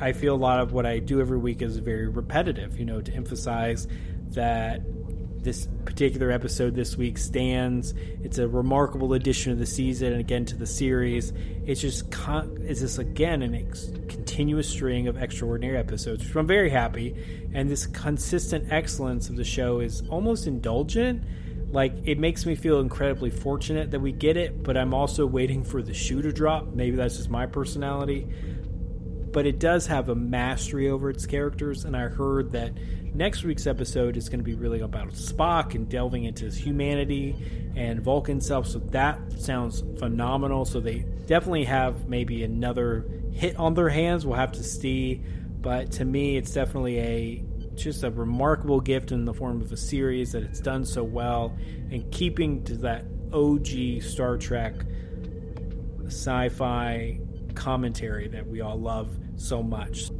I 0.00 0.12
feel 0.12 0.34
a 0.34 0.36
lot 0.36 0.60
of 0.60 0.72
what 0.72 0.86
I 0.86 0.98
do 0.98 1.20
every 1.20 1.38
week 1.38 1.62
is 1.62 1.76
very 1.78 2.08
repetitive, 2.08 2.78
you 2.78 2.84
know, 2.84 3.00
to 3.00 3.12
emphasize 3.12 3.86
that 4.30 4.82
this 5.46 5.68
particular 5.84 6.32
episode 6.32 6.74
this 6.74 6.96
week 6.96 7.16
stands. 7.16 7.94
It's 8.22 8.38
a 8.38 8.48
remarkable 8.48 9.14
addition 9.14 9.52
to 9.52 9.58
the 9.58 9.64
season 9.64 10.12
and 10.12 10.20
again 10.20 10.44
to 10.46 10.56
the 10.56 10.66
series. 10.66 11.32
It's 11.64 11.80
just 11.80 12.10
con- 12.10 12.58
it's 12.62 12.80
just 12.80 12.98
again 12.98 13.42
an 13.42 13.54
ex- 13.54 13.92
continuous 14.08 14.68
string 14.68 15.06
of 15.06 15.16
extraordinary 15.22 15.78
episodes, 15.78 16.26
which 16.26 16.34
I'm 16.34 16.48
very 16.48 16.68
happy. 16.68 17.14
And 17.54 17.70
this 17.70 17.86
consistent 17.86 18.72
excellence 18.72 19.30
of 19.30 19.36
the 19.36 19.44
show 19.44 19.78
is 19.78 20.02
almost 20.08 20.48
indulgent. 20.48 21.22
Like 21.70 21.94
it 22.04 22.18
makes 22.18 22.44
me 22.44 22.56
feel 22.56 22.80
incredibly 22.80 23.30
fortunate 23.30 23.92
that 23.92 24.00
we 24.00 24.10
get 24.10 24.36
it, 24.36 24.64
but 24.64 24.76
I'm 24.76 24.92
also 24.92 25.26
waiting 25.26 25.62
for 25.62 25.80
the 25.80 25.94
shoe 25.94 26.22
to 26.22 26.32
drop. 26.32 26.74
Maybe 26.74 26.96
that's 26.96 27.18
just 27.18 27.30
my 27.30 27.46
personality 27.46 28.26
but 29.36 29.44
it 29.44 29.58
does 29.58 29.86
have 29.86 30.08
a 30.08 30.14
mastery 30.14 30.88
over 30.88 31.10
its 31.10 31.26
characters. 31.26 31.84
And 31.84 31.94
I 31.94 32.08
heard 32.08 32.52
that 32.52 32.72
next 33.14 33.44
week's 33.44 33.66
episode 33.66 34.16
is 34.16 34.30
going 34.30 34.40
to 34.40 34.44
be 34.44 34.54
really 34.54 34.80
about 34.80 35.10
Spock 35.10 35.74
and 35.74 35.86
delving 35.86 36.24
into 36.24 36.46
his 36.46 36.56
humanity 36.56 37.36
and 37.76 38.00
Vulcan 38.00 38.40
self. 38.40 38.66
So 38.66 38.78
that 38.78 39.20
sounds 39.38 39.84
phenomenal. 39.98 40.64
So 40.64 40.80
they 40.80 41.00
definitely 41.26 41.64
have 41.64 42.08
maybe 42.08 42.44
another 42.44 43.06
hit 43.30 43.56
on 43.56 43.74
their 43.74 43.90
hands. 43.90 44.24
We'll 44.24 44.38
have 44.38 44.52
to 44.52 44.64
see. 44.64 45.22
But 45.60 45.92
to 45.92 46.06
me, 46.06 46.38
it's 46.38 46.52
definitely 46.52 46.98
a 46.98 47.44
just 47.74 48.04
a 48.04 48.10
remarkable 48.10 48.80
gift 48.80 49.12
in 49.12 49.26
the 49.26 49.34
form 49.34 49.60
of 49.60 49.70
a 49.70 49.76
series 49.76 50.32
that 50.32 50.44
it's 50.44 50.60
done 50.60 50.86
so 50.86 51.04
well 51.04 51.54
and 51.90 52.10
keeping 52.10 52.64
to 52.64 52.76
that 52.78 53.04
OG 53.34 54.02
Star 54.02 54.38
Trek 54.38 54.76
sci-fi 56.06 57.20
commentary 57.54 58.28
that 58.28 58.46
we 58.46 58.62
all 58.62 58.80
love 58.80 59.10
so 59.36 59.62
much. 59.62 60.10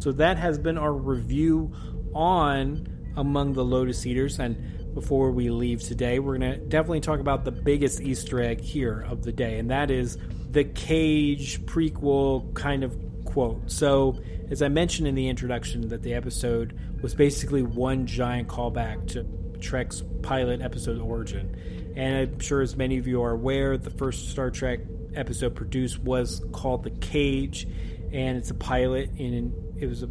So 0.00 0.12
that 0.12 0.36
has 0.36 0.58
been 0.58 0.78
our 0.78 0.92
review 0.92 1.72
on 2.14 3.12
Among 3.16 3.54
the 3.54 3.64
Lotus 3.64 4.04
Eaters. 4.06 4.38
And 4.38 4.94
before 4.94 5.30
we 5.30 5.50
leave 5.50 5.82
today, 5.82 6.18
we're 6.18 6.38
going 6.38 6.52
to 6.52 6.58
definitely 6.58 7.00
talk 7.00 7.20
about 7.20 7.44
the 7.44 7.50
biggest 7.50 8.00
Easter 8.00 8.40
egg 8.40 8.60
here 8.60 9.04
of 9.08 9.22
the 9.22 9.32
day, 9.32 9.58
and 9.58 9.70
that 9.70 9.90
is 9.90 10.16
the 10.50 10.64
Cage 10.64 11.60
prequel 11.66 12.54
kind 12.54 12.84
of 12.84 12.96
quote. 13.24 13.70
So, 13.70 14.20
as 14.50 14.62
I 14.62 14.68
mentioned 14.68 15.08
in 15.08 15.14
the 15.16 15.28
introduction, 15.28 15.88
that 15.88 16.02
the 16.02 16.14
episode 16.14 16.78
was 17.02 17.14
basically 17.14 17.62
one 17.62 18.06
giant 18.06 18.48
callback 18.48 19.08
to 19.08 19.26
Trek's 19.58 20.02
pilot 20.22 20.60
episode 20.62 21.00
Origin. 21.00 21.92
And 21.96 22.16
I'm 22.16 22.38
sure, 22.38 22.60
as 22.60 22.76
many 22.76 22.98
of 22.98 23.06
you 23.06 23.22
are 23.22 23.32
aware, 23.32 23.76
the 23.76 23.90
first 23.90 24.28
Star 24.28 24.50
Trek 24.50 24.80
episode 25.14 25.54
produced 25.54 25.98
was 25.98 26.44
called 26.52 26.84
The 26.84 26.90
Cage, 26.90 27.66
and 28.12 28.36
it's 28.38 28.50
a 28.50 28.54
pilot, 28.54 29.10
and 29.18 29.52
it 29.78 29.86
was 29.86 30.02
a, 30.02 30.08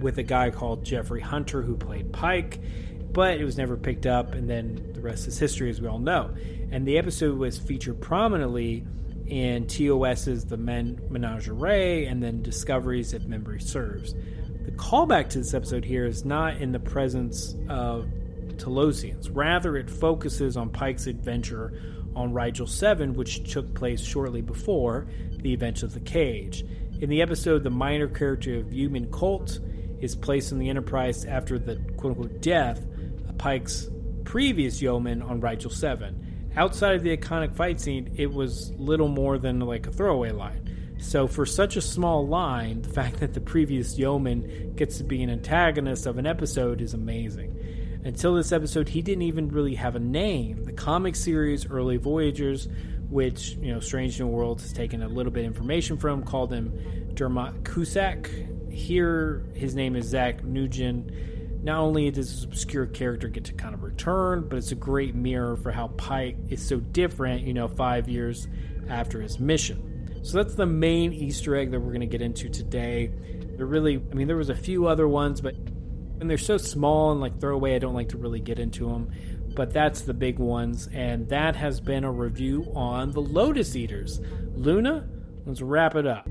with 0.00 0.18
a 0.18 0.22
guy 0.22 0.50
called 0.50 0.84
Jeffrey 0.84 1.20
Hunter 1.20 1.62
who 1.62 1.76
played 1.76 2.12
Pike, 2.12 2.60
but 3.12 3.40
it 3.40 3.44
was 3.44 3.56
never 3.56 3.76
picked 3.76 4.06
up, 4.06 4.34
and 4.34 4.48
then 4.48 4.92
the 4.94 5.00
rest 5.00 5.26
is 5.26 5.38
history, 5.38 5.70
as 5.70 5.80
we 5.80 5.88
all 5.88 5.98
know. 5.98 6.34
And 6.70 6.86
the 6.86 6.98
episode 6.98 7.38
was 7.38 7.58
featured 7.58 8.00
prominently 8.00 8.86
in 9.26 9.66
TOS's 9.66 10.44
The 10.44 10.56
Men 10.56 11.00
Menagerie 11.08 12.06
and 12.06 12.22
then 12.22 12.42
Discoveries 12.42 13.12
If 13.12 13.24
Memory 13.24 13.60
Serves. 13.60 14.14
The 14.64 14.72
callback 14.72 15.30
to 15.30 15.38
this 15.38 15.54
episode 15.54 15.84
here 15.84 16.04
is 16.04 16.24
not 16.24 16.56
in 16.58 16.72
the 16.72 16.80
presence 16.80 17.54
of 17.68 18.06
Talosians. 18.56 19.30
Rather, 19.32 19.76
it 19.76 19.88
focuses 19.88 20.56
on 20.56 20.70
Pike's 20.70 21.06
adventure 21.06 21.72
on 22.14 22.32
Rigel 22.32 22.66
7, 22.66 23.14
which 23.14 23.50
took 23.50 23.74
place 23.74 24.02
shortly 24.02 24.42
before 24.42 25.08
the 25.38 25.52
events 25.52 25.82
of 25.82 25.94
the 25.94 26.00
Cage. 26.00 26.64
In 27.00 27.08
the 27.10 27.22
episode, 27.22 27.64
the 27.64 27.70
minor 27.70 28.08
character 28.08 28.58
of 28.58 28.72
Yeoman 28.72 29.10
Colt 29.10 29.58
is 30.00 30.14
placed 30.14 30.52
in 30.52 30.58
the 30.58 30.68
Enterprise 30.68 31.24
after 31.24 31.58
the 31.58 31.76
quote 31.96 32.16
unquote 32.16 32.40
death 32.40 32.84
of 33.28 33.38
Pike's 33.38 33.88
previous 34.24 34.80
yeoman 34.80 35.22
on 35.22 35.40
Rigel 35.40 35.70
7 35.70 36.30
outside 36.56 36.96
of 36.96 37.02
the 37.02 37.16
iconic 37.16 37.54
fight 37.54 37.80
scene, 37.80 38.12
it 38.16 38.32
was 38.32 38.72
little 38.72 39.08
more 39.08 39.38
than 39.38 39.60
like 39.60 39.86
a 39.86 39.92
throwaway 39.92 40.30
line. 40.30 40.96
So, 40.98 41.26
for 41.26 41.46
such 41.46 41.76
a 41.76 41.80
small 41.80 42.26
line, 42.26 42.82
the 42.82 42.90
fact 42.90 43.20
that 43.20 43.32
the 43.32 43.40
previous 43.40 43.98
yeoman 43.98 44.74
gets 44.76 44.98
to 44.98 45.04
be 45.04 45.22
an 45.22 45.30
antagonist 45.30 46.06
of 46.06 46.18
an 46.18 46.26
episode 46.26 46.82
is 46.82 46.92
amazing. 46.92 47.56
Until 48.04 48.34
this 48.34 48.52
episode, 48.52 48.88
he 48.88 49.02
didn't 49.02 49.22
even 49.22 49.48
really 49.48 49.74
have 49.74 49.96
a 49.96 50.00
name. 50.00 50.64
The 50.64 50.72
comic 50.72 51.16
series 51.16 51.66
Early 51.66 51.96
Voyagers, 51.96 52.68
which, 53.10 53.50
you 53.60 53.72
know, 53.72 53.80
Strange 53.80 54.18
New 54.18 54.28
Worlds 54.28 54.62
has 54.62 54.72
taken 54.72 55.02
a 55.02 55.08
little 55.08 55.32
bit 55.32 55.40
of 55.40 55.46
information 55.46 55.98
from, 55.98 56.22
called 56.22 56.52
him 56.52 57.12
Dermot 57.14 57.64
Cusack. 57.64 58.30
Here, 58.70 59.44
his 59.54 59.74
name 59.74 59.96
is 59.96 60.06
Zach 60.06 60.44
Nugent 60.44 61.10
not 61.62 61.80
only 61.80 62.10
does 62.10 62.30
this 62.34 62.44
obscure 62.44 62.86
character 62.86 63.28
get 63.28 63.44
to 63.44 63.52
kind 63.52 63.74
of 63.74 63.82
return, 63.82 64.48
but 64.48 64.56
it's 64.56 64.72
a 64.72 64.76
great 64.76 65.14
mirror 65.14 65.56
for 65.56 65.70
how 65.70 65.88
Pike 65.88 66.36
is 66.48 66.66
so 66.66 66.80
different, 66.80 67.46
you 67.46 67.52
know, 67.52 67.68
five 67.68 68.08
years 68.08 68.48
after 68.88 69.20
his 69.20 69.38
mission. 69.38 70.18
So 70.22 70.42
that's 70.42 70.54
the 70.54 70.66
main 70.66 71.12
Easter 71.12 71.56
egg 71.56 71.70
that 71.70 71.80
we're 71.80 71.92
going 71.92 72.00
to 72.00 72.06
get 72.06 72.22
into 72.22 72.48
today. 72.48 73.10
There 73.56 73.66
really, 73.66 73.96
I 73.96 74.14
mean, 74.14 74.26
there 74.26 74.36
was 74.36 74.48
a 74.48 74.54
few 74.54 74.86
other 74.86 75.06
ones, 75.06 75.40
but 75.40 75.54
and 75.54 76.28
they're 76.28 76.38
so 76.38 76.58
small 76.58 77.12
and 77.12 77.20
like 77.20 77.40
throwaway, 77.40 77.74
I 77.74 77.78
don't 77.78 77.94
like 77.94 78.10
to 78.10 78.18
really 78.18 78.40
get 78.40 78.58
into 78.58 78.86
them. 78.86 79.10
But 79.54 79.72
that's 79.72 80.02
the 80.02 80.14
big 80.14 80.38
ones, 80.38 80.88
and 80.92 81.28
that 81.28 81.56
has 81.56 81.80
been 81.80 82.04
a 82.04 82.12
review 82.12 82.70
on 82.74 83.10
the 83.10 83.20
Lotus 83.20 83.74
Eaters. 83.74 84.20
Luna, 84.54 85.08
let's 85.44 85.60
wrap 85.60 85.96
it 85.96 86.06
up. 86.06 86.28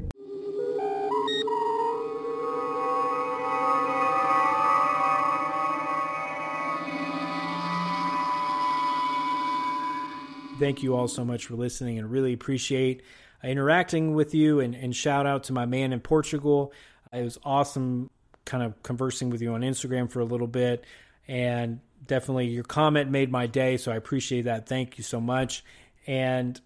thank 10.59 10.83
you 10.83 10.95
all 10.95 11.07
so 11.07 11.23
much 11.23 11.45
for 11.45 11.55
listening 11.55 11.97
and 11.97 12.11
really 12.11 12.33
appreciate 12.33 13.01
uh, 13.43 13.47
interacting 13.47 14.13
with 14.13 14.35
you 14.35 14.59
and, 14.59 14.75
and 14.75 14.93
shout 14.95 15.25
out 15.25 15.45
to 15.45 15.53
my 15.53 15.65
man 15.65 15.93
in 15.93 15.99
Portugal. 16.01 16.73
It 17.13 17.23
was 17.23 17.39
awesome 17.43 18.09
kind 18.45 18.63
of 18.63 18.81
conversing 18.83 19.29
with 19.29 19.41
you 19.41 19.53
on 19.53 19.61
Instagram 19.61 20.11
for 20.11 20.19
a 20.19 20.25
little 20.25 20.47
bit 20.47 20.83
and 21.27 21.79
definitely 22.05 22.47
your 22.47 22.63
comment 22.63 23.09
made 23.09 23.31
my 23.31 23.47
day 23.47 23.77
so 23.77 23.91
I 23.91 23.95
appreciate 23.95 24.43
that. 24.43 24.67
Thank 24.67 24.97
you 24.97 25.03
so 25.03 25.19
much. 25.19 25.63
And 26.07 26.59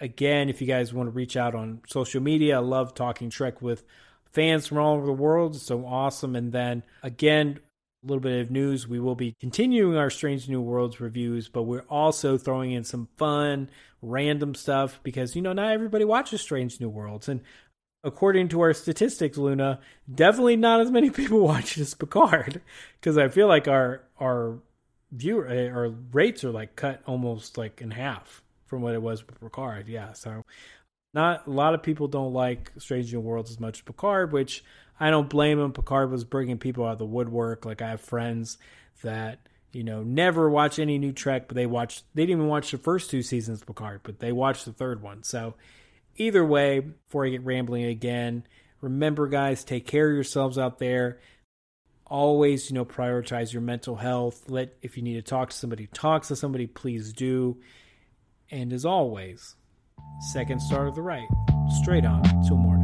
again, 0.00 0.48
if 0.48 0.60
you 0.60 0.66
guys 0.66 0.92
want 0.92 1.06
to 1.08 1.12
reach 1.12 1.36
out 1.36 1.54
on 1.54 1.82
social 1.86 2.20
media, 2.20 2.56
I 2.56 2.60
love 2.60 2.94
talking 2.94 3.30
Trek 3.30 3.62
with 3.62 3.84
fans 4.32 4.66
from 4.66 4.78
all 4.78 4.96
over 4.96 5.06
the 5.06 5.12
world. 5.12 5.54
It's 5.54 5.64
so 5.64 5.84
awesome. 5.86 6.36
And 6.36 6.52
then 6.52 6.82
again, 7.02 7.60
a 8.02 8.06
little 8.06 8.20
bit 8.20 8.40
of 8.40 8.50
news. 8.50 8.88
We 8.88 8.98
will 8.98 9.14
be 9.14 9.34
continuing 9.40 9.96
our 9.96 10.10
Strange 10.10 10.48
New 10.48 10.62
Worlds 10.62 11.00
reviews, 11.00 11.48
but 11.48 11.64
we're 11.64 11.84
also 11.90 12.38
throwing 12.38 12.72
in 12.72 12.84
some 12.84 13.08
fun, 13.18 13.68
random 14.00 14.54
stuff 14.54 15.00
because, 15.02 15.36
you 15.36 15.42
know, 15.42 15.52
not 15.52 15.72
everybody 15.72 16.04
watches 16.04 16.40
Strange 16.40 16.80
New 16.80 16.88
Worlds. 16.88 17.28
And 17.28 17.42
according 18.02 18.48
to 18.48 18.60
our 18.62 18.72
statistics, 18.72 19.36
Luna, 19.36 19.80
definitely 20.12 20.56
not 20.56 20.80
as 20.80 20.90
many 20.90 21.10
people 21.10 21.40
watch 21.40 21.76
as 21.76 21.94
Picard 21.94 22.62
because 22.98 23.18
I 23.18 23.28
feel 23.28 23.48
like 23.48 23.68
our, 23.68 24.02
our 24.18 24.58
viewer, 25.12 25.46
eh, 25.48 25.68
our 25.68 25.88
rates 26.12 26.44
are 26.44 26.50
like 26.50 26.76
cut 26.76 27.02
almost 27.06 27.58
like 27.58 27.80
in 27.80 27.90
half 27.90 28.42
from 28.66 28.82
what 28.82 28.94
it 28.94 29.02
was 29.02 29.26
with 29.26 29.40
Picard. 29.40 29.88
Yeah. 29.88 30.12
So 30.12 30.44
not 31.12 31.46
a 31.46 31.50
lot 31.50 31.74
of 31.74 31.82
people 31.82 32.08
don't 32.08 32.32
like 32.32 32.72
Strange 32.78 33.12
New 33.12 33.20
Worlds 33.20 33.50
as 33.50 33.60
much 33.60 33.78
as 33.78 33.82
Picard, 33.82 34.32
which 34.32 34.64
I 34.98 35.10
don't 35.10 35.28
blame 35.28 35.58
him. 35.58 35.72
Picard 35.72 36.10
was 36.10 36.24
bringing 36.24 36.58
people 36.58 36.84
out 36.84 36.92
of 36.92 36.98
the 36.98 37.06
woodwork. 37.06 37.64
Like 37.64 37.82
I 37.82 37.90
have 37.90 38.00
friends 38.00 38.58
that 39.02 39.40
you 39.72 39.82
know 39.82 40.02
never 40.02 40.48
watch 40.48 40.78
any 40.78 40.98
new 40.98 41.12
Trek, 41.12 41.48
but 41.48 41.56
they 41.56 41.66
watched 41.66 42.04
They 42.14 42.22
didn't 42.22 42.38
even 42.38 42.48
watch 42.48 42.70
the 42.70 42.78
first 42.78 43.10
two 43.10 43.22
seasons 43.22 43.60
of 43.60 43.66
Picard, 43.66 44.00
but 44.02 44.20
they 44.20 44.32
watched 44.32 44.64
the 44.64 44.72
third 44.72 45.02
one. 45.02 45.22
So 45.24 45.54
either 46.16 46.44
way, 46.44 46.80
before 46.80 47.26
I 47.26 47.30
get 47.30 47.44
rambling 47.44 47.84
again, 47.84 48.44
remember, 48.80 49.26
guys, 49.26 49.64
take 49.64 49.86
care 49.86 50.08
of 50.08 50.14
yourselves 50.14 50.58
out 50.58 50.78
there. 50.78 51.18
Always, 52.10 52.68
you 52.68 52.74
know, 52.74 52.84
prioritize 52.84 53.52
your 53.52 53.62
mental 53.62 53.96
health. 53.96 54.42
Let 54.48 54.74
if 54.82 54.96
you 54.96 55.02
need 55.02 55.14
to 55.14 55.22
talk 55.22 55.50
to 55.50 55.56
somebody, 55.56 55.86
talk 55.86 56.24
to 56.24 56.36
somebody. 56.36 56.66
Please 56.66 57.12
do. 57.12 57.58
And 58.50 58.72
as 58.72 58.84
always, 58.84 59.54
second 60.32 60.60
star 60.60 60.86
to 60.86 60.90
the 60.90 61.02
right, 61.02 61.28
straight 61.80 62.04
on 62.04 62.22
till 62.46 62.56
morning. 62.56 62.79